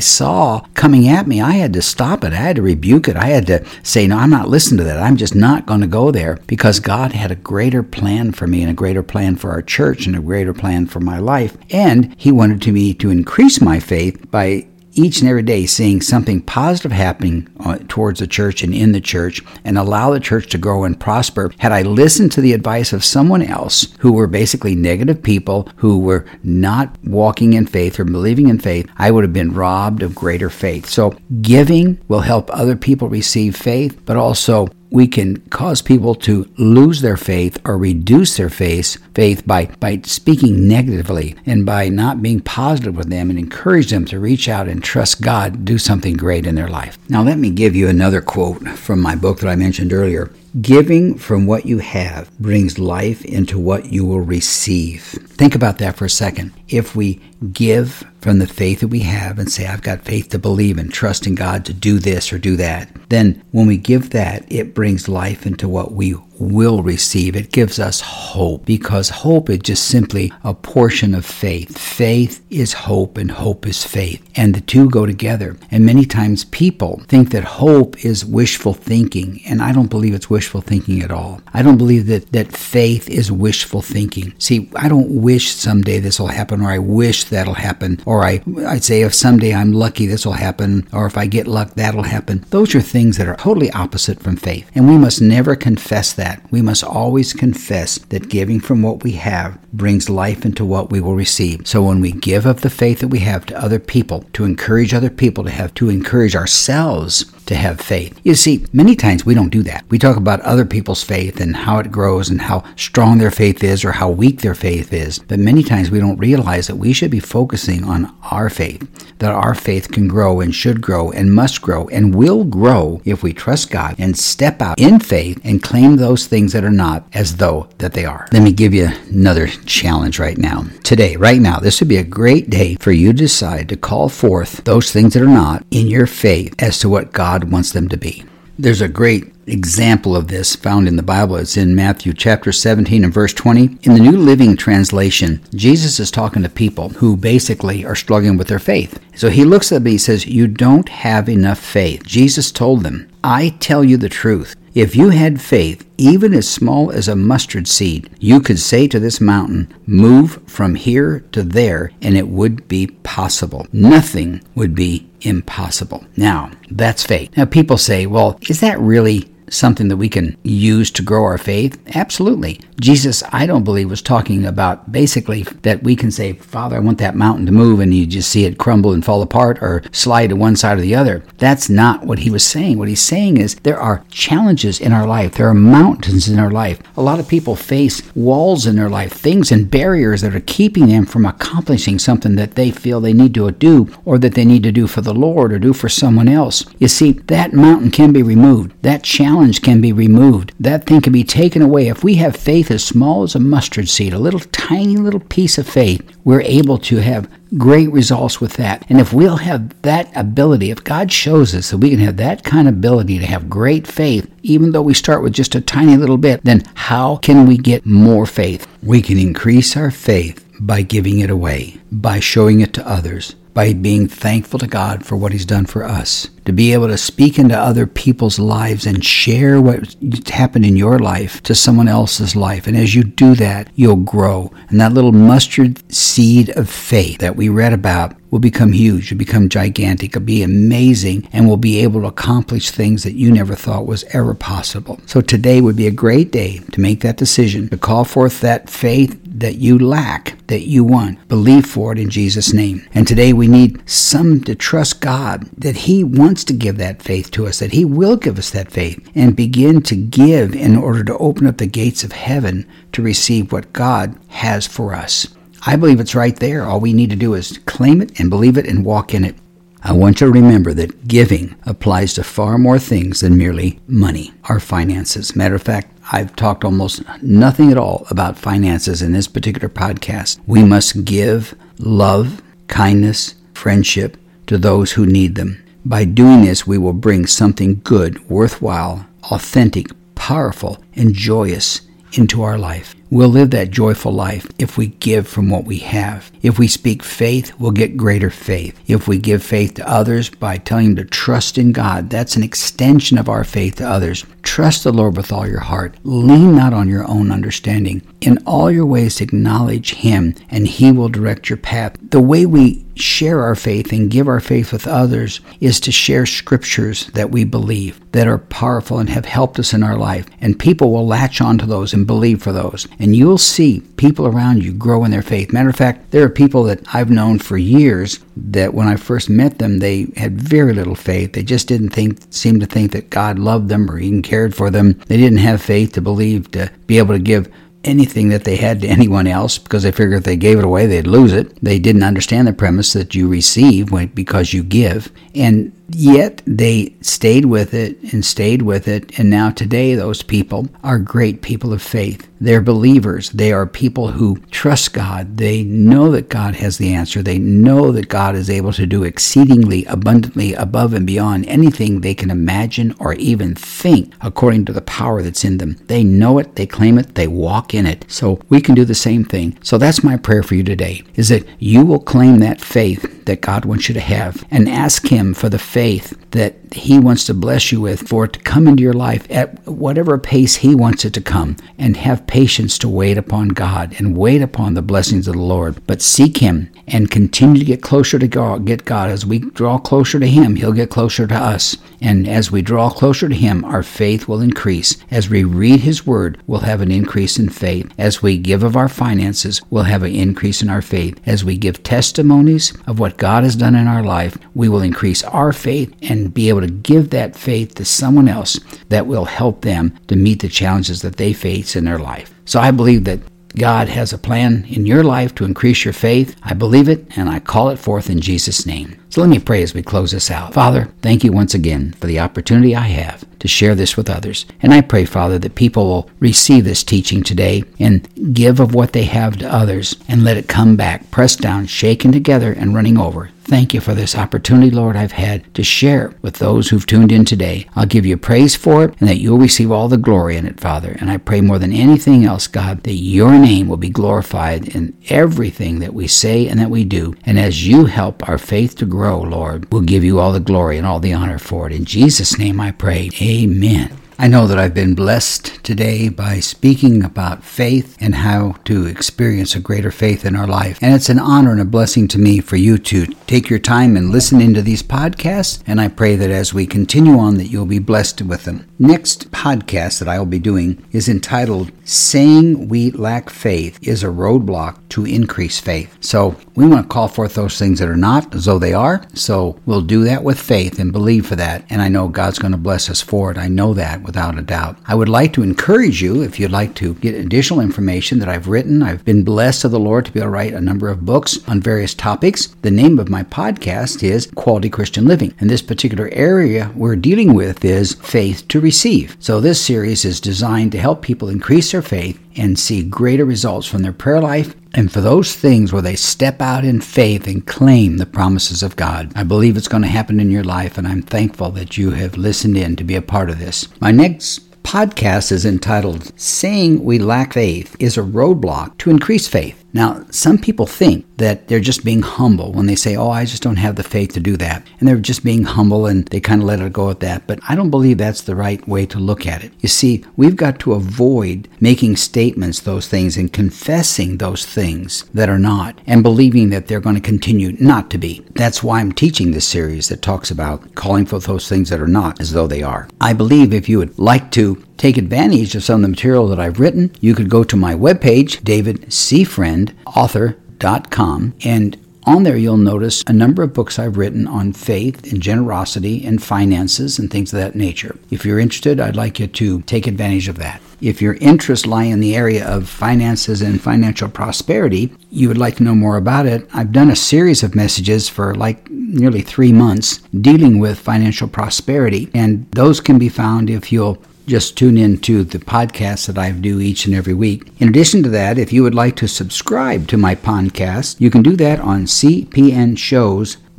saw 0.00 0.66
coming 0.74 1.06
at 1.06 1.28
me, 1.28 1.40
I 1.40 1.52
had 1.52 1.72
to 1.74 1.80
stop 1.80 2.24
it. 2.24 2.32
I 2.32 2.38
had 2.38 2.56
to 2.56 2.62
rebuke 2.62 3.03
I 3.08 3.26
had 3.26 3.46
to 3.48 3.64
say, 3.82 4.06
No, 4.06 4.18
I'm 4.18 4.30
not 4.30 4.48
listening 4.48 4.78
to 4.78 4.84
that. 4.84 5.00
I'm 5.00 5.16
just 5.16 5.34
not 5.34 5.66
going 5.66 5.80
to 5.80 5.86
go 5.86 6.10
there 6.10 6.38
because 6.46 6.80
God 6.80 7.12
had 7.12 7.30
a 7.30 7.36
greater 7.36 7.82
plan 7.82 8.32
for 8.32 8.46
me 8.46 8.62
and 8.62 8.70
a 8.70 8.74
greater 8.74 9.02
plan 9.02 9.36
for 9.36 9.50
our 9.50 9.62
church 9.62 10.06
and 10.06 10.16
a 10.16 10.20
greater 10.20 10.54
plan 10.54 10.86
for 10.86 11.00
my 11.00 11.18
life. 11.18 11.56
And 11.70 12.14
He 12.18 12.32
wanted 12.32 12.62
to 12.62 12.72
me 12.72 12.94
to 12.94 13.10
increase 13.10 13.60
my 13.60 13.80
faith 13.80 14.30
by 14.30 14.66
each 14.94 15.20
and 15.20 15.28
every 15.28 15.42
day 15.42 15.66
seeing 15.66 16.00
something 16.00 16.40
positive 16.40 16.92
happening 16.92 17.48
uh, 17.60 17.78
towards 17.88 18.20
the 18.20 18.26
church 18.26 18.62
and 18.62 18.74
in 18.74 18.92
the 18.92 19.00
church 19.00 19.42
and 19.64 19.76
allow 19.76 20.10
the 20.10 20.20
church 20.20 20.48
to 20.50 20.58
grow 20.58 20.84
and 20.84 20.98
prosper. 20.98 21.52
Had 21.58 21.72
I 21.72 21.82
listened 21.82 22.32
to 22.32 22.40
the 22.40 22.52
advice 22.52 22.92
of 22.92 23.04
someone 23.04 23.42
else 23.42 23.94
who 23.98 24.12
were 24.12 24.26
basically 24.26 24.74
negative 24.74 25.22
people 25.22 25.68
who 25.76 25.98
were 25.98 26.26
not 26.42 26.96
walking 27.04 27.52
in 27.52 27.66
faith 27.66 27.98
or 27.98 28.04
believing 28.04 28.48
in 28.48 28.58
faith, 28.58 28.88
I 28.96 29.10
would 29.10 29.24
have 29.24 29.32
been 29.32 29.54
robbed 29.54 30.02
of 30.02 30.14
greater 30.14 30.50
faith. 30.50 30.86
So 30.86 31.16
giving 31.40 32.00
will 32.08 32.20
help 32.20 32.50
other 32.52 32.76
people 32.76 33.08
receive 33.08 33.56
faith, 33.56 34.00
but 34.04 34.16
also 34.16 34.68
we 34.94 35.08
can 35.08 35.40
cause 35.50 35.82
people 35.82 36.14
to 36.14 36.48
lose 36.56 37.00
their 37.00 37.16
faith 37.16 37.58
or 37.64 37.76
reduce 37.76 38.36
their 38.36 38.48
faith, 38.48 38.96
faith 39.12 39.44
by, 39.44 39.66
by 39.80 40.00
speaking 40.04 40.68
negatively 40.68 41.34
and 41.44 41.66
by 41.66 41.88
not 41.88 42.22
being 42.22 42.40
positive 42.40 42.96
with 42.96 43.10
them 43.10 43.28
and 43.28 43.36
encourage 43.36 43.90
them 43.90 44.04
to 44.04 44.20
reach 44.20 44.48
out 44.48 44.68
and 44.68 44.84
trust 44.84 45.20
God, 45.20 45.64
do 45.64 45.78
something 45.78 46.16
great 46.16 46.46
in 46.46 46.54
their 46.54 46.68
life. 46.68 46.96
Now, 47.08 47.24
let 47.24 47.38
me 47.38 47.50
give 47.50 47.74
you 47.74 47.88
another 47.88 48.20
quote 48.20 48.68
from 48.68 49.00
my 49.00 49.16
book 49.16 49.40
that 49.40 49.50
I 49.50 49.56
mentioned 49.56 49.92
earlier. 49.92 50.30
Giving 50.60 51.18
from 51.18 51.46
what 51.46 51.66
you 51.66 51.78
have 51.78 52.30
brings 52.38 52.78
life 52.78 53.24
into 53.24 53.58
what 53.58 53.86
you 53.86 54.04
will 54.04 54.20
receive. 54.20 55.02
Think 55.02 55.56
about 55.56 55.78
that 55.78 55.96
for 55.96 56.04
a 56.04 56.10
second. 56.10 56.52
If 56.68 56.94
we 56.94 57.20
give 57.52 58.04
from 58.20 58.38
the 58.38 58.46
faith 58.46 58.80
that 58.80 58.88
we 58.88 59.00
have 59.00 59.38
and 59.38 59.50
say, 59.50 59.66
I've 59.66 59.82
got 59.82 60.04
faith 60.04 60.30
to 60.30 60.38
believe 60.38 60.78
and 60.78 60.92
trust 60.92 61.26
in 61.26 61.34
God 61.34 61.64
to 61.66 61.72
do 61.72 61.98
this 61.98 62.32
or 62.32 62.38
do 62.38 62.56
that, 62.56 62.90
then 63.08 63.42
when 63.52 63.66
we 63.66 63.76
give 63.76 64.10
that, 64.10 64.50
it 64.50 64.74
brings 64.74 65.08
life 65.08 65.46
into 65.46 65.68
what 65.68 65.92
we 65.92 66.12
will 66.44 66.82
receive. 66.82 67.36
It 67.36 67.52
gives 67.52 67.78
us 67.78 68.00
hope 68.00 68.64
because 68.64 69.08
hope 69.08 69.48
is 69.50 69.58
just 69.58 69.86
simply 69.86 70.32
a 70.42 70.54
portion 70.54 71.14
of 71.14 71.24
faith. 71.24 71.78
Faith 71.78 72.44
is 72.50 72.72
hope 72.72 73.16
and 73.16 73.30
hope 73.30 73.66
is 73.66 73.84
faith. 73.84 74.22
And 74.36 74.54
the 74.54 74.60
two 74.60 74.90
go 74.90 75.06
together. 75.06 75.56
And 75.70 75.86
many 75.86 76.04
times 76.04 76.44
people 76.46 77.02
think 77.08 77.30
that 77.30 77.44
hope 77.44 78.04
is 78.04 78.24
wishful 78.24 78.74
thinking. 78.74 79.40
And 79.46 79.62
I 79.62 79.72
don't 79.72 79.90
believe 79.90 80.14
it's 80.14 80.30
wishful 80.30 80.60
thinking 80.60 81.02
at 81.02 81.10
all. 81.10 81.40
I 81.52 81.62
don't 81.62 81.78
believe 81.78 82.06
that, 82.06 82.32
that 82.32 82.52
faith 82.52 83.08
is 83.08 83.32
wishful 83.32 83.82
thinking. 83.82 84.34
See, 84.38 84.70
I 84.76 84.88
don't 84.88 85.22
wish 85.22 85.52
someday 85.52 85.98
this 85.98 86.18
will 86.18 86.28
happen 86.28 86.60
or 86.60 86.70
I 86.70 86.78
wish 86.78 87.24
that'll 87.24 87.54
happen 87.54 88.00
or 88.06 88.24
I, 88.24 88.42
I'd 88.66 88.84
say 88.84 89.02
if 89.02 89.14
someday 89.14 89.54
I'm 89.54 89.72
lucky 89.72 90.06
this 90.06 90.26
will 90.26 90.32
happen 90.32 90.88
or 90.92 91.06
if 91.06 91.16
I 91.16 91.26
get 91.26 91.46
luck 91.46 91.74
that'll 91.74 92.02
happen. 92.02 92.44
Those 92.50 92.74
are 92.74 92.80
things 92.80 93.16
that 93.16 93.28
are 93.28 93.36
totally 93.36 93.70
opposite 93.72 94.20
from 94.20 94.36
faith. 94.36 94.70
And 94.74 94.88
we 94.88 94.98
must 94.98 95.20
never 95.20 95.56
confess 95.56 96.12
that 96.14 96.33
that, 96.34 96.52
we 96.52 96.62
must 96.62 96.84
always 96.84 97.32
confess 97.32 97.98
that 97.98 98.28
giving 98.28 98.60
from 98.60 98.82
what 98.82 99.02
we 99.02 99.12
have 99.12 99.58
brings 99.72 100.08
life 100.08 100.44
into 100.44 100.64
what 100.64 100.90
we 100.90 101.00
will 101.00 101.14
receive. 101.14 101.66
So 101.66 101.82
when 101.82 102.00
we 102.00 102.12
give 102.12 102.46
of 102.46 102.60
the 102.60 102.70
faith 102.70 103.00
that 103.00 103.08
we 103.08 103.20
have 103.20 103.46
to 103.46 103.60
other 103.60 103.78
people, 103.78 104.24
to 104.34 104.44
encourage 104.44 104.94
other 104.94 105.10
people 105.10 105.44
to 105.44 105.50
have, 105.50 105.74
to 105.74 105.90
encourage 105.90 106.36
ourselves 106.36 107.24
to 107.46 107.54
have 107.54 107.80
faith. 107.80 108.18
You 108.24 108.34
see, 108.34 108.64
many 108.72 108.96
times 108.96 109.26
we 109.26 109.34
don't 109.34 109.50
do 109.50 109.62
that. 109.64 109.84
We 109.88 109.98
talk 109.98 110.16
about 110.16 110.40
other 110.40 110.64
people's 110.64 111.02
faith 111.02 111.40
and 111.40 111.54
how 111.54 111.78
it 111.78 111.92
grows 111.92 112.30
and 112.30 112.40
how 112.40 112.64
strong 112.76 113.18
their 113.18 113.30
faith 113.30 113.62
is 113.62 113.84
or 113.84 113.92
how 113.92 114.08
weak 114.10 114.40
their 114.40 114.54
faith 114.54 114.92
is. 114.92 115.18
But 115.18 115.38
many 115.38 115.62
times 115.62 115.90
we 115.90 116.00
don't 116.00 116.18
realize 116.18 116.66
that 116.68 116.76
we 116.76 116.92
should 116.92 117.10
be 117.10 117.20
focusing 117.20 117.84
on 117.84 118.14
our 118.30 118.48
faith, 118.48 119.18
that 119.18 119.32
our 119.32 119.54
faith 119.54 119.90
can 119.90 120.08
grow 120.08 120.40
and 120.40 120.54
should 120.54 120.80
grow 120.80 121.10
and 121.10 121.34
must 121.34 121.60
grow 121.60 121.88
and 121.88 122.14
will 122.14 122.44
grow 122.44 123.02
if 123.04 123.22
we 123.22 123.32
trust 123.32 123.70
God 123.70 123.96
and 123.98 124.16
step 124.16 124.62
out 124.62 124.78
in 124.78 125.00
faith 125.00 125.40
and 125.44 125.62
claim 125.62 125.96
those 125.96 126.13
things 126.16 126.52
that 126.52 126.64
are 126.64 126.70
not 126.70 127.06
as 127.12 127.36
though 127.36 127.68
that 127.78 127.92
they 127.92 128.04
are. 128.04 128.28
Let 128.32 128.42
me 128.42 128.52
give 128.52 128.74
you 128.74 128.88
another 129.10 129.46
challenge 129.46 130.18
right 130.18 130.38
now. 130.38 130.64
Today, 130.82 131.16
right 131.16 131.40
now, 131.40 131.58
this 131.58 131.80
would 131.80 131.88
be 131.88 131.96
a 131.96 132.04
great 132.04 132.50
day 132.50 132.76
for 132.76 132.92
you 132.92 133.12
to 133.12 133.18
decide 133.18 133.68
to 133.68 133.76
call 133.76 134.08
forth 134.08 134.64
those 134.64 134.92
things 134.92 135.14
that 135.14 135.22
are 135.22 135.26
not 135.26 135.64
in 135.70 135.86
your 135.88 136.06
faith 136.06 136.54
as 136.58 136.78
to 136.80 136.88
what 136.88 137.12
God 137.12 137.50
wants 137.50 137.72
them 137.72 137.88
to 137.88 137.96
be. 137.96 138.24
There's 138.58 138.80
a 138.80 138.88
great 138.88 139.32
example 139.46 140.16
of 140.16 140.28
this 140.28 140.54
found 140.54 140.86
in 140.88 140.96
the 140.96 141.02
Bible. 141.02 141.36
It's 141.36 141.56
in 141.56 141.74
Matthew 141.74 142.12
chapter 142.12 142.52
17 142.52 143.04
and 143.04 143.12
verse 143.12 143.34
20. 143.34 143.78
In 143.82 143.94
the 143.94 144.00
New 144.00 144.16
Living 144.16 144.56
Translation, 144.56 145.42
Jesus 145.54 145.98
is 145.98 146.10
talking 146.10 146.42
to 146.42 146.48
people 146.48 146.90
who 146.90 147.16
basically 147.16 147.84
are 147.84 147.96
struggling 147.96 148.36
with 148.36 148.48
their 148.48 148.58
faith. 148.58 149.00
So 149.16 149.30
he 149.30 149.44
looks 149.44 149.72
at 149.72 149.82
them 149.82 149.88
and 149.88 150.00
says, 150.00 150.26
You 150.26 150.46
don't 150.46 150.88
have 150.88 151.28
enough 151.28 151.58
faith. 151.58 152.04
Jesus 152.04 152.52
told 152.52 152.82
them, 152.82 153.10
I 153.22 153.56
tell 153.60 153.82
you 153.82 153.96
the 153.96 154.08
truth. 154.08 154.54
If 154.74 154.96
you 154.96 155.10
had 155.10 155.40
faith, 155.40 155.88
even 155.98 156.34
as 156.34 156.50
small 156.50 156.90
as 156.90 157.06
a 157.06 157.14
mustard 157.14 157.68
seed, 157.68 158.10
you 158.18 158.40
could 158.40 158.58
say 158.58 158.88
to 158.88 158.98
this 158.98 159.20
mountain, 159.20 159.72
Move 159.86 160.42
from 160.48 160.74
here 160.74 161.20
to 161.30 161.44
there, 161.44 161.92
and 162.02 162.16
it 162.16 162.26
would 162.26 162.66
be 162.66 162.88
possible. 162.88 163.68
Nothing 163.72 164.42
would 164.56 164.74
be 164.74 165.08
impossible. 165.20 166.04
Now, 166.16 166.50
that's 166.72 167.06
faith. 167.06 167.36
Now, 167.36 167.44
people 167.44 167.78
say, 167.78 168.06
Well, 168.06 168.36
is 168.48 168.58
that 168.60 168.80
really 168.80 169.32
something 169.54 169.88
that 169.88 169.96
we 169.96 170.08
can 170.08 170.36
use 170.42 170.90
to 170.92 171.02
grow 171.02 171.24
our 171.24 171.38
faith? 171.38 171.80
Absolutely. 171.94 172.60
Jesus, 172.80 173.22
I 173.30 173.46
don't 173.46 173.64
believe, 173.64 173.88
was 173.88 174.02
talking 174.02 174.44
about 174.44 174.90
basically 174.90 175.42
that 175.62 175.82
we 175.82 175.96
can 175.96 176.10
say, 176.10 176.34
Father, 176.34 176.76
I 176.76 176.80
want 176.80 176.98
that 176.98 177.14
mountain 177.14 177.46
to 177.46 177.52
move, 177.52 177.80
and 177.80 177.94
you 177.94 178.06
just 178.06 178.30
see 178.30 178.44
it 178.44 178.58
crumble 178.58 178.92
and 178.92 179.04
fall 179.04 179.22
apart 179.22 179.58
or 179.62 179.82
slide 179.92 180.28
to 180.28 180.36
one 180.36 180.56
side 180.56 180.78
or 180.78 180.80
the 180.80 180.94
other. 180.94 181.22
That's 181.38 181.70
not 181.70 182.04
what 182.04 182.20
he 182.20 182.30
was 182.30 182.44
saying. 182.44 182.78
What 182.78 182.88
he's 182.88 183.00
saying 183.00 183.36
is 183.36 183.54
there 183.56 183.78
are 183.78 184.04
challenges 184.10 184.80
in 184.80 184.92
our 184.92 185.06
life, 185.06 185.34
there 185.34 185.48
are 185.48 185.54
mountains 185.54 186.28
in 186.28 186.38
our 186.38 186.50
life. 186.50 186.80
A 186.96 187.02
lot 187.02 187.20
of 187.20 187.28
people 187.28 187.56
face 187.56 188.02
walls 188.14 188.66
in 188.66 188.76
their 188.76 188.90
life, 188.90 189.12
things 189.12 189.52
and 189.52 189.70
barriers 189.70 190.22
that 190.22 190.34
are 190.34 190.40
keeping 190.40 190.88
them 190.88 191.06
from 191.06 191.24
accomplishing 191.24 191.98
something 191.98 192.34
that 192.36 192.54
they 192.54 192.70
feel 192.70 193.00
they 193.00 193.12
need 193.12 193.34
to 193.34 193.50
do 193.50 193.88
or 194.04 194.18
that 194.18 194.34
they 194.34 194.44
need 194.44 194.62
to 194.64 194.72
do 194.72 194.86
for 194.86 195.00
the 195.00 195.14
Lord 195.14 195.52
or 195.52 195.58
do 195.58 195.72
for 195.72 195.88
someone 195.88 196.28
else. 196.28 196.64
You 196.78 196.88
see, 196.88 197.12
that 197.12 197.52
mountain 197.52 197.90
can 197.90 198.12
be 198.12 198.22
removed, 198.22 198.72
that 198.82 199.04
challenge 199.04 199.43
can 199.52 199.80
be 199.80 199.92
removed, 199.92 200.52
that 200.58 200.86
thing 200.86 201.00
can 201.00 201.12
be 201.12 201.24
taken 201.24 201.62
away 201.62 201.88
if 201.88 202.02
we 202.02 202.14
have 202.16 202.36
faith 202.36 202.70
as 202.70 202.84
small 202.84 203.22
as 203.22 203.34
a 203.34 203.40
mustard 203.40 203.88
seed, 203.88 204.12
a 204.12 204.18
little 204.18 204.40
tiny 204.40 204.96
little 204.96 205.20
piece 205.20 205.58
of 205.58 205.68
faith, 205.68 206.02
we're 206.24 206.40
able 206.42 206.78
to 206.78 206.96
have 206.96 207.28
great 207.58 207.90
results 207.92 208.40
with 208.40 208.54
that. 208.54 208.84
And 208.88 209.00
if 209.00 209.12
we'll 209.12 209.36
have 209.36 209.80
that 209.82 210.10
ability, 210.16 210.70
if 210.70 210.82
God 210.82 211.12
shows 211.12 211.54
us 211.54 211.70
that 211.70 211.78
we 211.78 211.90
can 211.90 211.98
have 212.00 212.16
that 212.16 212.44
kind 212.44 212.68
of 212.68 212.74
ability 212.74 213.18
to 213.18 213.26
have 213.26 213.50
great 213.50 213.86
faith, 213.86 214.30
even 214.42 214.72
though 214.72 214.82
we 214.82 214.94
start 214.94 215.22
with 215.22 215.32
just 215.32 215.54
a 215.54 215.60
tiny 215.60 215.96
little 215.96 216.18
bit, 216.18 216.42
then 216.44 216.62
how 216.74 217.16
can 217.16 217.46
we 217.46 217.56
get 217.56 217.86
more 217.86 218.26
faith? 218.26 218.66
We 218.82 219.02
can 219.02 219.18
increase 219.18 219.76
our 219.76 219.90
faith 219.90 220.44
by 220.60 220.82
giving 220.82 221.20
it 221.20 221.30
away, 221.30 221.80
by 221.90 222.20
showing 222.20 222.60
it 222.60 222.72
to 222.74 222.88
others, 222.88 223.34
by 223.52 223.72
being 223.72 224.08
thankful 224.08 224.58
to 224.58 224.66
God 224.66 225.04
for 225.04 225.16
what 225.16 225.32
He's 225.32 225.46
done 225.46 225.66
for 225.66 225.84
us 225.84 226.28
to 226.44 226.52
be 226.52 226.72
able 226.72 226.88
to 226.88 226.98
speak 226.98 227.38
into 227.38 227.58
other 227.58 227.86
people's 227.86 228.38
lives 228.38 228.86
and 228.86 229.04
share 229.04 229.60
what 229.60 229.96
happened 230.28 230.64
in 230.64 230.76
your 230.76 230.98
life 230.98 231.42
to 231.44 231.54
someone 231.54 231.88
else's 231.88 232.36
life. 232.36 232.66
And 232.66 232.76
as 232.76 232.94
you 232.94 233.02
do 233.02 233.34
that, 233.36 233.68
you'll 233.74 233.96
grow. 233.96 234.52
And 234.68 234.80
that 234.80 234.92
little 234.92 235.12
mustard 235.12 235.82
seed 235.92 236.50
of 236.50 236.68
faith 236.68 237.18
that 237.18 237.36
we 237.36 237.48
read 237.48 237.72
about 237.72 238.14
will 238.34 238.40
become 238.40 238.72
huge, 238.72 239.12
will 239.12 239.18
become 239.18 239.48
gigantic, 239.48 240.12
will 240.12 240.20
be 240.20 240.42
amazing, 240.42 241.28
and 241.32 241.46
will 241.46 241.56
be 241.56 241.78
able 241.78 242.00
to 242.00 242.08
accomplish 242.08 242.68
things 242.68 243.04
that 243.04 243.14
you 243.14 243.30
never 243.30 243.54
thought 243.54 243.86
was 243.86 244.02
ever 244.12 244.34
possible. 244.34 245.00
So 245.06 245.20
today 245.20 245.60
would 245.60 245.76
be 245.76 245.86
a 245.86 245.92
great 245.92 246.32
day 246.32 246.58
to 246.72 246.80
make 246.80 247.00
that 247.02 247.16
decision, 247.16 247.68
to 247.68 247.78
call 247.78 248.04
forth 248.04 248.40
that 248.40 248.68
faith 248.68 249.20
that 249.24 249.58
you 249.58 249.78
lack, 249.78 250.36
that 250.48 250.62
you 250.62 250.82
want. 250.82 251.28
Believe 251.28 251.64
for 251.64 251.92
it 251.92 251.98
in 252.00 252.10
Jesus' 252.10 252.52
name. 252.52 252.84
And 252.92 253.06
today 253.06 253.32
we 253.32 253.46
need 253.46 253.88
some 253.88 254.40
to 254.42 254.56
trust 254.56 255.00
God 255.00 255.48
that 255.56 255.76
He 255.76 256.02
wants 256.02 256.33
wants 256.34 256.42
to 256.42 256.52
give 256.52 256.78
that 256.78 257.00
faith 257.00 257.30
to 257.30 257.46
us, 257.46 257.60
that 257.60 257.70
He 257.70 257.84
will 257.84 258.16
give 258.16 258.40
us 258.40 258.50
that 258.50 258.72
faith, 258.72 259.08
and 259.14 259.36
begin 259.36 259.80
to 259.82 259.94
give 259.94 260.52
in 260.52 260.76
order 260.76 261.04
to 261.04 261.16
open 261.18 261.46
up 261.46 261.58
the 261.58 261.66
gates 261.66 262.02
of 262.02 262.10
heaven 262.10 262.66
to 262.90 263.02
receive 263.02 263.52
what 263.52 263.72
God 263.72 264.18
has 264.26 264.66
for 264.66 264.94
us. 264.94 265.28
I 265.64 265.76
believe 265.76 266.00
it's 266.00 266.16
right 266.16 266.34
there. 266.34 266.64
All 266.64 266.80
we 266.80 266.92
need 266.92 267.10
to 267.10 267.16
do 267.16 267.34
is 267.34 267.60
claim 267.66 268.02
it 268.02 268.18
and 268.18 268.30
believe 268.30 268.58
it 268.58 268.66
and 268.66 268.84
walk 268.84 269.14
in 269.14 269.22
it. 269.24 269.36
I 269.84 269.92
want 269.92 270.20
you 270.20 270.26
to 270.26 270.32
remember 270.32 270.74
that 270.74 271.06
giving 271.06 271.54
applies 271.66 272.14
to 272.14 272.24
far 272.24 272.58
more 272.58 272.80
things 272.80 273.20
than 273.20 273.38
merely 273.38 273.78
money, 273.86 274.32
our 274.46 274.58
finances. 274.58 275.36
Matter 275.36 275.54
of 275.54 275.62
fact, 275.62 275.96
I've 276.10 276.34
talked 276.34 276.64
almost 276.64 277.04
nothing 277.22 277.70
at 277.70 277.78
all 277.78 278.08
about 278.10 278.36
finances 278.36 279.02
in 279.02 279.12
this 279.12 279.28
particular 279.28 279.68
podcast. 279.68 280.40
We 280.48 280.64
must 280.64 281.04
give 281.04 281.54
love, 281.78 282.42
kindness, 282.66 283.36
friendship 283.52 284.16
to 284.48 284.58
those 284.58 284.90
who 284.90 285.06
need 285.06 285.36
them. 285.36 285.60
By 285.86 286.06
doing 286.06 286.40
this, 286.40 286.66
we 286.66 286.78
will 286.78 286.94
bring 286.94 287.26
something 287.26 287.82
good, 287.84 288.30
worthwhile, 288.30 289.06
authentic, 289.30 289.88
powerful, 290.14 290.82
and 290.96 291.12
joyous 291.12 291.82
into 292.14 292.40
our 292.40 292.56
life. 292.56 292.94
We'll 293.10 293.28
live 293.28 293.50
that 293.50 293.70
joyful 293.70 294.12
life 294.12 294.50
if 294.58 294.76
we 294.76 294.88
give 294.88 295.28
from 295.28 295.50
what 295.50 295.64
we 295.64 295.78
have. 295.78 296.32
If 296.42 296.58
we 296.58 296.66
speak 296.68 297.02
faith, 297.02 297.52
we'll 297.60 297.70
get 297.70 297.96
greater 297.96 298.30
faith. 298.30 298.80
If 298.86 299.06
we 299.06 299.18
give 299.18 299.42
faith 299.42 299.74
to 299.74 299.88
others 299.88 300.30
by 300.30 300.56
telling 300.56 300.94
them 300.94 301.04
to 301.04 301.10
trust 301.10 301.58
in 301.58 301.72
God, 301.72 302.10
that's 302.10 302.36
an 302.36 302.42
extension 302.42 303.18
of 303.18 303.28
our 303.28 303.44
faith 303.44 303.76
to 303.76 303.88
others. 303.88 304.24
Trust 304.42 304.84
the 304.84 304.92
Lord 304.92 305.16
with 305.16 305.32
all 305.32 305.46
your 305.46 305.60
heart. 305.60 305.96
Lean 306.02 306.54
not 306.54 306.72
on 306.72 306.88
your 306.88 307.08
own 307.08 307.30
understanding. 307.30 308.02
In 308.20 308.38
all 308.46 308.70
your 308.70 308.86
ways, 308.86 309.20
acknowledge 309.20 309.94
Him, 309.94 310.34
and 310.50 310.66
He 310.66 310.92
will 310.92 311.08
direct 311.08 311.48
your 311.48 311.56
path. 311.56 311.96
The 312.10 312.20
way 312.20 312.46
we 312.46 312.84
share 312.94 313.42
our 313.42 313.56
faith 313.56 313.92
and 313.92 314.10
give 314.10 314.28
our 314.28 314.40
faith 314.40 314.72
with 314.72 314.86
others 314.86 315.40
is 315.60 315.80
to 315.80 315.90
share 315.90 316.26
scriptures 316.26 317.06
that 317.08 317.30
we 317.30 317.44
believe 317.44 318.00
that 318.12 318.28
are 318.28 318.38
powerful 318.38 318.98
and 318.98 319.08
have 319.08 319.24
helped 319.24 319.58
us 319.58 319.72
in 319.72 319.82
our 319.82 319.96
life. 319.96 320.26
And 320.40 320.58
people 320.58 320.92
will 320.92 321.06
latch 321.06 321.40
onto 321.40 321.66
those 321.66 321.92
and 321.92 322.06
believe 322.06 322.42
for 322.42 322.52
those 322.52 322.86
and 322.98 323.16
you'll 323.16 323.38
see 323.38 323.80
people 323.96 324.26
around 324.26 324.62
you 324.62 324.72
grow 324.72 325.04
in 325.04 325.10
their 325.10 325.22
faith. 325.22 325.52
Matter 325.52 325.68
of 325.68 325.76
fact, 325.76 326.10
there 326.10 326.24
are 326.24 326.30
people 326.30 326.64
that 326.64 326.82
I've 326.94 327.10
known 327.10 327.38
for 327.38 327.56
years 327.56 328.20
that 328.36 328.74
when 328.74 328.88
I 328.88 328.96
first 328.96 329.28
met 329.28 329.58
them, 329.58 329.78
they 329.78 330.06
had 330.16 330.40
very 330.40 330.72
little 330.72 330.94
faith. 330.94 331.32
They 331.32 331.42
just 331.42 331.68
didn't 331.68 331.90
think, 331.90 332.20
seem 332.30 332.60
to 332.60 332.66
think 332.66 332.92
that 332.92 333.10
God 333.10 333.38
loved 333.38 333.68
them 333.68 333.90
or 333.90 333.98
even 333.98 334.22
cared 334.22 334.54
for 334.54 334.70
them. 334.70 335.00
They 335.06 335.16
didn't 335.16 335.38
have 335.38 335.62
faith 335.62 335.92
to 335.92 336.00
believe 336.00 336.50
to 336.52 336.70
be 336.86 336.98
able 336.98 337.14
to 337.14 337.20
give 337.20 337.50
anything 337.84 338.30
that 338.30 338.44
they 338.44 338.56
had 338.56 338.80
to 338.80 338.88
anyone 338.88 339.26
else 339.26 339.58
because 339.58 339.82
they 339.82 339.92
figured 339.92 340.18
if 340.18 340.24
they 340.24 340.36
gave 340.36 340.58
it 340.58 340.64
away, 340.64 340.86
they'd 340.86 341.06
lose 341.06 341.32
it. 341.32 341.54
They 341.62 341.78
didn't 341.78 342.02
understand 342.02 342.48
the 342.48 342.52
premise 342.52 342.92
that 342.94 343.14
you 343.14 343.28
receive 343.28 343.90
because 344.14 344.52
you 344.52 344.62
give. 344.62 345.12
And 345.34 345.72
Yet 345.88 346.42
they 346.46 346.94
stayed 347.00 347.44
with 347.44 347.74
it 347.74 347.98
and 348.12 348.24
stayed 348.24 348.62
with 348.62 348.88
it. 348.88 349.18
And 349.18 349.28
now 349.28 349.50
today, 349.50 349.94
those 349.94 350.22
people 350.22 350.68
are 350.82 350.98
great 350.98 351.42
people 351.42 351.72
of 351.72 351.82
faith. 351.82 352.28
They're 352.40 352.60
believers. 352.60 353.30
They 353.30 353.52
are 353.52 353.66
people 353.66 354.08
who 354.08 354.36
trust 354.50 354.92
God. 354.92 355.38
They 355.38 355.62
know 355.62 356.10
that 356.10 356.28
God 356.28 356.56
has 356.56 356.76
the 356.76 356.92
answer. 356.92 357.22
They 357.22 357.38
know 357.38 357.90
that 357.92 358.08
God 358.08 358.34
is 358.34 358.50
able 358.50 358.72
to 358.74 358.86
do 358.86 359.02
exceedingly 359.02 359.84
abundantly 359.86 360.52
above 360.54 360.92
and 360.92 361.06
beyond 361.06 361.46
anything 361.46 362.00
they 362.00 362.14
can 362.14 362.30
imagine 362.30 362.94
or 362.98 363.14
even 363.14 363.54
think 363.54 364.12
according 364.20 364.66
to 364.66 364.72
the 364.72 364.82
power 364.82 365.22
that's 365.22 365.44
in 365.44 365.58
them. 365.58 365.76
They 365.86 366.04
know 366.04 366.38
it, 366.38 366.56
they 366.56 366.66
claim 366.66 366.98
it, 366.98 367.14
they 367.14 367.28
walk 367.28 367.72
in 367.72 367.86
it. 367.86 368.04
So 368.08 368.40
we 368.48 368.60
can 368.60 368.74
do 368.74 368.84
the 368.84 368.94
same 368.94 369.24
thing. 369.24 369.56
So 369.62 369.78
that's 369.78 370.04
my 370.04 370.16
prayer 370.16 370.42
for 370.42 370.54
you 370.54 370.64
today 370.64 371.02
is 371.14 371.28
that 371.30 371.46
you 371.58 371.84
will 371.86 372.00
claim 372.00 372.40
that 372.40 372.60
faith 372.60 373.24
that 373.24 373.40
God 373.40 373.64
wants 373.64 373.88
you 373.88 373.94
to 373.94 374.00
have 374.00 374.44
and 374.50 374.68
ask 374.68 375.06
Him 375.06 375.34
for 375.34 375.48
the 375.48 375.58
faith 375.74 376.16
that 376.30 376.54
He 376.70 377.00
wants 377.00 377.24
to 377.26 377.34
bless 377.34 377.72
you 377.72 377.80
with 377.80 378.08
for 378.08 378.26
it 378.26 378.34
to 378.34 378.38
come 378.40 378.68
into 378.68 378.82
your 378.82 378.92
life 378.92 379.26
at 379.28 379.66
whatever 379.66 380.16
pace 380.18 380.54
He 380.56 380.72
wants 380.72 381.04
it 381.04 381.12
to 381.14 381.20
come, 381.20 381.56
and 381.76 381.96
have 381.96 382.28
patience 382.28 382.78
to 382.78 382.88
wait 382.88 383.18
upon 383.18 383.48
God 383.48 383.92
and 383.98 384.16
wait 384.16 384.40
upon 384.40 384.74
the 384.74 384.82
blessings 384.82 385.26
of 385.26 385.34
the 385.34 385.40
Lord. 385.40 385.84
But 385.88 386.00
seek 386.00 386.36
Him 386.36 386.70
and 386.86 387.10
continue 387.10 387.58
to 387.58 387.64
get 387.64 387.82
closer 387.82 388.20
to 388.20 388.28
God. 388.28 388.66
Get 388.66 388.84
God 388.84 389.10
as 389.10 389.26
we 389.26 389.40
draw 389.40 389.78
closer 389.78 390.20
to 390.20 390.28
Him, 390.28 390.54
He'll 390.54 390.72
get 390.72 390.90
closer 390.90 391.26
to 391.26 391.34
us. 391.34 391.76
And 392.00 392.28
as 392.28 392.52
we 392.52 392.62
draw 392.62 392.90
closer 392.90 393.28
to 393.28 393.34
Him, 393.34 393.64
our 393.64 393.82
faith 393.82 394.28
will 394.28 394.40
increase. 394.40 394.96
As 395.10 395.28
we 395.28 395.42
read 395.42 395.80
His 395.80 396.06
Word, 396.06 396.40
we'll 396.46 396.60
have 396.60 396.82
an 396.82 396.92
increase 396.92 397.36
in 397.36 397.48
faith. 397.48 397.92
As 397.98 398.22
we 398.22 398.38
give 398.38 398.62
of 398.62 398.76
our 398.76 398.88
finances, 398.88 399.60
we'll 399.70 399.84
have 399.84 400.04
an 400.04 400.14
increase 400.14 400.62
in 400.62 400.70
our 400.70 400.82
faith. 400.82 401.20
As 401.26 401.44
we 401.44 401.56
give 401.56 401.82
testimonies 401.82 402.72
of 402.86 403.00
what 403.00 403.16
God 403.16 403.42
has 403.42 403.56
done 403.56 403.74
in 403.74 403.88
our 403.88 404.04
life, 404.04 404.38
we 404.54 404.68
will 404.68 404.80
increase 404.80 405.24
our 405.24 405.52
faith 405.52 405.63
and 405.66 406.32
be 406.32 406.48
able 406.48 406.60
to 406.60 406.68
give 406.68 407.10
that 407.10 407.36
faith 407.36 407.74
to 407.76 407.84
someone 407.84 408.28
else 408.28 408.58
that 408.88 409.06
will 409.06 409.24
help 409.24 409.62
them 409.62 409.98
to 410.08 410.16
meet 410.16 410.40
the 410.40 410.48
challenges 410.48 411.02
that 411.02 411.16
they 411.16 411.32
face 411.32 411.76
in 411.76 411.84
their 411.84 411.98
life. 411.98 412.34
So 412.44 412.60
I 412.60 412.70
believe 412.70 413.04
that 413.04 413.20
God 413.56 413.88
has 413.88 414.12
a 414.12 414.18
plan 414.18 414.66
in 414.68 414.84
your 414.84 415.04
life 415.04 415.32
to 415.36 415.44
increase 415.44 415.84
your 415.84 415.94
faith. 415.94 416.34
I 416.42 416.54
believe 416.54 416.88
it 416.88 417.06
and 417.16 417.28
I 417.28 417.38
call 417.38 417.70
it 417.70 417.78
forth 417.78 418.10
in 418.10 418.20
Jesus' 418.20 418.66
name. 418.66 419.00
So 419.10 419.20
let 419.20 419.30
me 419.30 419.38
pray 419.38 419.62
as 419.62 419.74
we 419.74 419.82
close 419.82 420.10
this 420.10 420.28
out. 420.28 420.54
Father, 420.54 420.88
thank 421.02 421.22
you 421.22 421.30
once 421.30 421.54
again 421.54 421.92
for 421.92 422.08
the 422.08 422.18
opportunity 422.18 422.74
I 422.74 422.88
have 422.88 423.24
to 423.38 423.46
share 423.46 423.76
this 423.76 423.96
with 423.96 424.10
others. 424.10 424.44
And 424.60 424.74
I 424.74 424.80
pray, 424.80 425.04
Father, 425.04 425.38
that 425.38 425.54
people 425.54 425.86
will 425.86 426.10
receive 426.18 426.64
this 426.64 426.82
teaching 426.82 427.22
today 427.22 427.62
and 427.78 428.08
give 428.34 428.58
of 428.58 428.74
what 428.74 428.92
they 428.92 429.04
have 429.04 429.36
to 429.38 429.52
others 429.52 429.96
and 430.08 430.24
let 430.24 430.36
it 430.36 430.48
come 430.48 430.74
back, 430.74 431.10
pressed 431.12 431.40
down, 431.40 431.66
shaken 431.66 432.10
together, 432.10 432.52
and 432.52 432.74
running 432.74 432.98
over 432.98 433.30
Thank 433.44 433.74
you 433.74 433.80
for 433.82 433.92
this 433.92 434.16
opportunity, 434.16 434.70
Lord, 434.70 434.96
I've 434.96 435.12
had 435.12 435.52
to 435.54 435.62
share 435.62 436.14
with 436.22 436.36
those 436.36 436.70
who've 436.70 436.86
tuned 436.86 437.12
in 437.12 437.26
today. 437.26 437.68
I'll 437.76 437.84
give 437.84 438.06
you 438.06 438.16
praise 438.16 438.56
for 438.56 438.84
it 438.84 438.98
and 438.98 439.08
that 439.08 439.18
you'll 439.18 439.36
receive 439.36 439.70
all 439.70 439.88
the 439.88 439.98
glory 439.98 440.38
in 440.38 440.46
it, 440.46 440.58
Father. 440.58 440.96
And 440.98 441.10
I 441.10 441.18
pray 441.18 441.42
more 441.42 441.58
than 441.58 441.70
anything 441.72 442.24
else, 442.24 442.46
God, 442.46 442.84
that 442.84 442.94
your 442.94 443.38
name 443.38 443.68
will 443.68 443.76
be 443.76 443.90
glorified 443.90 444.68
in 444.74 444.96
everything 445.10 445.80
that 445.80 445.92
we 445.92 446.06
say 446.06 446.48
and 446.48 446.58
that 446.58 446.70
we 446.70 446.84
do. 446.84 447.14
And 447.26 447.38
as 447.38 447.68
you 447.68 447.84
help 447.84 448.26
our 448.26 448.38
faith 448.38 448.76
to 448.76 448.86
grow, 448.86 449.20
Lord, 449.20 449.70
we'll 449.70 449.82
give 449.82 450.04
you 450.04 450.20
all 450.20 450.32
the 450.32 450.40
glory 450.40 450.78
and 450.78 450.86
all 450.86 450.98
the 450.98 451.12
honor 451.12 451.38
for 451.38 451.66
it. 451.66 451.74
In 451.74 451.84
Jesus' 451.84 452.38
name 452.38 452.58
I 452.62 452.70
pray. 452.70 453.10
Amen. 453.20 453.94
I 454.16 454.28
know 454.28 454.46
that 454.46 454.60
I've 454.60 454.74
been 454.74 454.94
blessed 454.94 455.64
today 455.64 456.08
by 456.08 456.38
speaking 456.38 457.02
about 457.02 457.42
faith 457.42 457.96
and 457.98 458.14
how 458.14 458.52
to 458.64 458.86
experience 458.86 459.56
a 459.56 459.60
greater 459.60 459.90
faith 459.90 460.24
in 460.24 460.36
our 460.36 460.46
life. 460.46 460.78
And 460.80 460.94
it's 460.94 461.08
an 461.08 461.18
honor 461.18 461.50
and 461.50 461.60
a 461.60 461.64
blessing 461.64 462.06
to 462.08 462.18
me 462.18 462.38
for 462.38 462.54
you 462.54 462.78
to 462.78 463.06
take 463.26 463.50
your 463.50 463.58
time 463.58 463.96
and 463.96 464.10
listen 464.10 464.40
into 464.40 464.62
these 464.62 464.84
podcasts. 464.84 465.62
And 465.66 465.80
I 465.80 465.88
pray 465.88 466.14
that 466.14 466.30
as 466.30 466.54
we 466.54 466.64
continue 466.64 467.18
on 467.18 467.38
that 467.38 467.48
you'll 467.48 467.66
be 467.66 467.80
blessed 467.80 468.22
with 468.22 468.44
them. 468.44 468.70
Next 468.78 469.32
podcast 469.32 469.98
that 469.98 470.08
I 470.08 470.18
will 470.18 470.26
be 470.26 470.38
doing 470.38 470.84
is 470.92 471.08
entitled 471.08 471.72
Saying 471.84 472.68
We 472.68 472.92
Lack 472.92 473.30
Faith 473.30 473.78
is 473.82 474.04
a 474.04 474.08
Roadblock 474.08 474.78
to 474.90 475.04
Increase 475.04 475.58
Faith. 475.58 475.96
So 476.00 476.36
we 476.54 476.66
want 476.66 476.82
to 476.82 476.88
call 476.88 477.08
forth 477.08 477.34
those 477.34 477.58
things 477.58 477.80
that 477.80 477.88
are 477.88 477.96
not 477.96 478.32
as 478.34 478.44
though 478.44 478.60
they 478.60 478.74
are. 478.74 479.04
So 479.14 479.58
we'll 479.66 479.80
do 479.82 480.04
that 480.04 480.22
with 480.22 480.40
faith 480.40 480.78
and 480.78 480.92
believe 480.92 481.26
for 481.26 481.36
that. 481.36 481.64
And 481.68 481.82
I 481.82 481.88
know 481.88 482.08
God's 482.08 482.38
going 482.38 482.52
to 482.52 482.58
bless 482.58 482.88
us 482.88 483.00
for 483.00 483.30
it. 483.30 483.38
I 483.38 483.48
know 483.48 483.74
that 483.74 484.03
without 484.04 484.38
a 484.38 484.42
doubt. 484.42 484.76
I 484.86 484.94
would 484.94 485.08
like 485.08 485.32
to 485.32 485.42
encourage 485.42 486.00
you, 486.00 486.22
if 486.22 486.38
you'd 486.38 486.50
like 486.50 486.74
to 486.76 486.94
get 486.94 487.14
additional 487.14 487.60
information 487.60 488.18
that 488.20 488.28
I've 488.28 488.48
written, 488.48 488.82
I've 488.82 489.04
been 489.04 489.24
blessed 489.24 489.64
of 489.64 489.70
the 489.70 489.80
Lord 489.80 490.04
to 490.04 490.12
be 490.12 490.20
able 490.20 490.28
to 490.28 490.30
write 490.30 490.54
a 490.54 490.60
number 490.60 490.88
of 490.88 491.04
books 491.04 491.38
on 491.48 491.60
various 491.60 491.94
topics. 491.94 492.46
The 492.62 492.70
name 492.70 492.98
of 492.98 493.08
my 493.08 493.22
podcast 493.24 494.02
is 494.02 494.30
Quality 494.34 494.70
Christian 494.70 495.06
Living. 495.06 495.34
And 495.40 495.50
this 495.50 495.62
particular 495.62 496.08
area 496.12 496.70
we're 496.74 496.96
dealing 496.96 497.34
with 497.34 497.64
is 497.64 497.94
faith 497.94 498.46
to 498.48 498.60
receive. 498.60 499.16
So 499.18 499.40
this 499.40 499.60
series 499.60 500.04
is 500.04 500.20
designed 500.20 500.72
to 500.72 500.78
help 500.78 501.02
people 501.02 501.28
increase 501.28 501.72
their 501.72 501.82
faith 501.82 502.20
and 502.36 502.58
see 502.58 502.82
greater 502.82 503.24
results 503.24 503.66
from 503.66 503.82
their 503.82 503.92
prayer 503.92 504.20
life 504.20 504.54
and 504.74 504.92
for 504.92 505.00
those 505.00 505.34
things 505.34 505.72
where 505.72 505.82
they 505.82 505.96
step 505.96 506.40
out 506.40 506.64
in 506.64 506.80
faith 506.80 507.26
and 507.26 507.46
claim 507.46 507.96
the 507.96 508.06
promises 508.06 508.62
of 508.62 508.76
God. 508.76 509.12
I 509.14 509.22
believe 509.22 509.56
it's 509.56 509.68
going 509.68 509.82
to 509.82 509.88
happen 509.88 510.20
in 510.20 510.30
your 510.30 510.44
life, 510.44 510.76
and 510.76 510.86
I'm 510.86 511.02
thankful 511.02 511.50
that 511.52 511.78
you 511.78 511.92
have 511.92 512.16
listened 512.16 512.56
in 512.56 512.76
to 512.76 512.84
be 512.84 512.96
a 512.96 513.02
part 513.02 513.30
of 513.30 513.38
this. 513.38 513.68
My 513.80 513.92
next 513.92 514.62
podcast 514.62 515.30
is 515.30 515.46
entitled 515.46 516.18
Saying 516.18 516.84
We 516.84 516.98
Lack 516.98 517.34
Faith 517.34 517.76
is 517.78 517.96
a 517.96 518.02
Roadblock 518.02 518.78
to 518.78 518.90
Increase 518.90 519.28
Faith. 519.28 519.63
Now, 519.74 520.06
some 520.10 520.38
people 520.38 520.66
think 520.66 521.04
that 521.16 521.48
they're 521.48 521.58
just 521.58 521.84
being 521.84 522.02
humble 522.02 522.52
when 522.52 522.66
they 522.66 522.76
say, 522.76 522.96
Oh, 522.96 523.10
I 523.10 523.24
just 523.24 523.42
don't 523.42 523.56
have 523.56 523.74
the 523.74 523.82
faith 523.82 524.12
to 524.12 524.20
do 524.20 524.36
that. 524.36 524.64
And 524.78 524.88
they're 524.88 524.96
just 524.96 525.24
being 525.24 525.42
humble 525.42 525.86
and 525.86 526.06
they 526.06 526.20
kind 526.20 526.40
of 526.40 526.46
let 526.46 526.60
it 526.60 526.72
go 526.72 526.90
at 526.90 527.00
that. 527.00 527.26
But 527.26 527.40
I 527.48 527.56
don't 527.56 527.70
believe 527.70 527.98
that's 527.98 528.22
the 528.22 528.36
right 528.36 528.66
way 528.68 528.86
to 528.86 529.00
look 529.00 529.26
at 529.26 529.42
it. 529.42 529.52
You 529.58 529.68
see, 529.68 530.04
we've 530.16 530.36
got 530.36 530.60
to 530.60 530.74
avoid 530.74 531.48
making 531.60 531.96
statements, 531.96 532.60
those 532.60 532.86
things, 532.86 533.16
and 533.16 533.32
confessing 533.32 534.18
those 534.18 534.46
things 534.46 535.04
that 535.12 535.28
are 535.28 535.38
not 535.40 535.80
and 535.86 536.04
believing 536.04 536.50
that 536.50 536.68
they're 536.68 536.80
going 536.80 536.94
to 536.94 537.00
continue 537.00 537.56
not 537.58 537.90
to 537.90 537.98
be. 537.98 538.24
That's 538.34 538.62
why 538.62 538.78
I'm 538.78 538.92
teaching 538.92 539.32
this 539.32 539.46
series 539.46 539.88
that 539.88 540.02
talks 540.02 540.30
about 540.30 540.76
calling 540.76 541.04
for 541.04 541.18
those 541.18 541.48
things 541.48 541.68
that 541.70 541.80
are 541.80 541.88
not 541.88 542.20
as 542.20 542.30
though 542.30 542.46
they 542.46 542.62
are. 542.62 542.88
I 543.00 543.12
believe 543.12 543.52
if 543.52 543.68
you 543.68 543.78
would 543.78 543.98
like 543.98 544.30
to 544.32 544.62
take 544.76 544.96
advantage 544.96 545.54
of 545.54 545.62
some 545.64 545.76
of 545.76 545.82
the 545.82 545.88
material 545.88 546.26
that 546.28 546.40
I've 546.40 546.60
written, 546.60 546.92
you 547.00 547.14
could 547.14 547.30
go 547.30 547.44
to 547.44 547.56
my 547.56 547.74
webpage, 547.74 548.42
davidcfriendauthor.com, 548.42 551.34
and 551.44 551.76
on 552.06 552.24
there, 552.24 552.36
you'll 552.36 552.58
notice 552.58 553.02
a 553.06 553.14
number 553.14 553.42
of 553.42 553.54
books 553.54 553.78
I've 553.78 553.96
written 553.96 554.26
on 554.26 554.52
faith 554.52 555.10
and 555.10 555.22
generosity 555.22 556.04
and 556.04 556.22
finances 556.22 556.98
and 556.98 557.10
things 557.10 557.32
of 557.32 557.38
that 557.38 557.54
nature. 557.54 557.96
If 558.10 558.26
you're 558.26 558.38
interested, 558.38 558.78
I'd 558.78 558.94
like 558.94 559.18
you 559.18 559.26
to 559.26 559.62
take 559.62 559.86
advantage 559.86 560.28
of 560.28 560.36
that. 560.36 560.60
If 560.82 561.00
your 561.00 561.14
interests 561.14 561.66
lie 561.66 561.84
in 561.84 562.00
the 562.00 562.14
area 562.14 562.46
of 562.46 562.68
finances 562.68 563.40
and 563.40 563.58
financial 563.58 564.10
prosperity, 564.10 564.92
you 565.10 565.28
would 565.28 565.38
like 565.38 565.56
to 565.56 565.62
know 565.62 565.74
more 565.74 565.96
about 565.96 566.26
it, 566.26 566.46
I've 566.52 566.72
done 566.72 566.90
a 566.90 566.96
series 566.96 567.42
of 567.42 567.54
messages 567.54 568.10
for 568.10 568.34
like 568.34 568.70
nearly 568.70 569.22
three 569.22 569.52
months 569.52 570.00
dealing 570.20 570.58
with 570.58 570.78
financial 570.78 571.26
prosperity. 571.26 572.10
And 572.12 572.50
those 572.50 572.80
can 572.80 572.98
be 572.98 573.08
found 573.08 573.48
if 573.48 573.72
you'll 573.72 573.96
just 574.26 574.56
tune 574.56 574.78
in 574.78 574.98
to 575.00 575.22
the 575.24 575.38
podcast 575.38 576.06
that 576.06 576.18
I 576.18 576.30
do 576.30 576.60
each 576.60 576.86
and 576.86 576.94
every 576.94 577.14
week. 577.14 577.52
In 577.58 577.68
addition 577.68 578.02
to 578.04 578.08
that, 578.10 578.38
if 578.38 578.52
you 578.52 578.62
would 578.62 578.74
like 578.74 578.96
to 578.96 579.08
subscribe 579.08 579.86
to 579.88 579.98
my 579.98 580.14
podcast, 580.14 581.00
you 581.00 581.10
can 581.10 581.22
do 581.22 581.36
that 581.36 581.60
on 581.60 581.86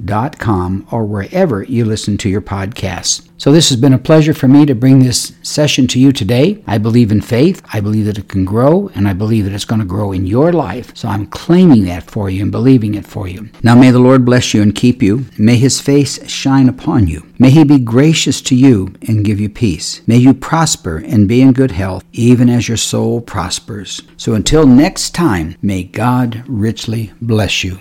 cpnshows.com 0.01 0.87
or 0.91 1.05
wherever 1.05 1.63
you 1.63 1.85
listen 1.85 2.17
to 2.17 2.29
your 2.29 2.41
podcasts. 2.41 3.27
So, 3.37 3.51
this 3.51 3.67
has 3.67 3.77
been 3.77 3.93
a 3.93 3.97
pleasure 3.97 4.33
for 4.33 4.47
me 4.47 4.65
to 4.65 4.73
bring 4.73 4.99
this 4.99 5.33
session 5.43 5.87
to 5.87 5.99
you 5.99 6.13
today. 6.13 6.63
I 6.67 6.77
believe 6.77 7.11
in 7.11 7.19
faith. 7.19 7.61
I 7.73 7.81
believe 7.81 8.05
that 8.05 8.17
it 8.17 8.29
can 8.29 8.45
grow, 8.45 8.89
and 8.95 9.09
I 9.09 9.13
believe 9.13 9.43
that 9.43 9.53
it's 9.53 9.65
going 9.65 9.81
to 9.81 9.85
grow 9.85 10.13
in 10.13 10.25
your 10.25 10.53
life. 10.53 10.95
So, 10.95 11.09
I'm 11.09 11.27
claiming 11.27 11.83
that 11.85 12.09
for 12.09 12.29
you 12.29 12.43
and 12.43 12.51
believing 12.51 12.95
it 12.95 13.05
for 13.05 13.27
you. 13.27 13.49
Now, 13.61 13.75
may 13.75 13.91
the 13.91 13.99
Lord 13.99 14.23
bless 14.23 14.53
you 14.53 14.61
and 14.61 14.73
keep 14.73 15.03
you. 15.03 15.25
May 15.37 15.57
his 15.57 15.81
face 15.81 16.25
shine 16.29 16.69
upon 16.69 17.07
you. 17.07 17.27
May 17.37 17.49
he 17.49 17.65
be 17.65 17.77
gracious 17.77 18.41
to 18.43 18.55
you 18.55 18.95
and 19.05 19.25
give 19.25 19.41
you 19.41 19.49
peace. 19.49 20.01
May 20.07 20.17
you 20.17 20.33
prosper 20.33 21.03
and 21.05 21.27
be 21.27 21.41
in 21.41 21.51
good 21.51 21.71
health, 21.71 22.05
even 22.13 22.49
as 22.49 22.69
your 22.69 22.77
soul 22.77 23.19
prospers. 23.19 24.01
So, 24.15 24.33
until 24.33 24.65
next 24.65 25.13
time, 25.13 25.57
may 25.61 25.83
God 25.83 26.45
richly 26.47 27.11
bless 27.21 27.65
you. 27.65 27.73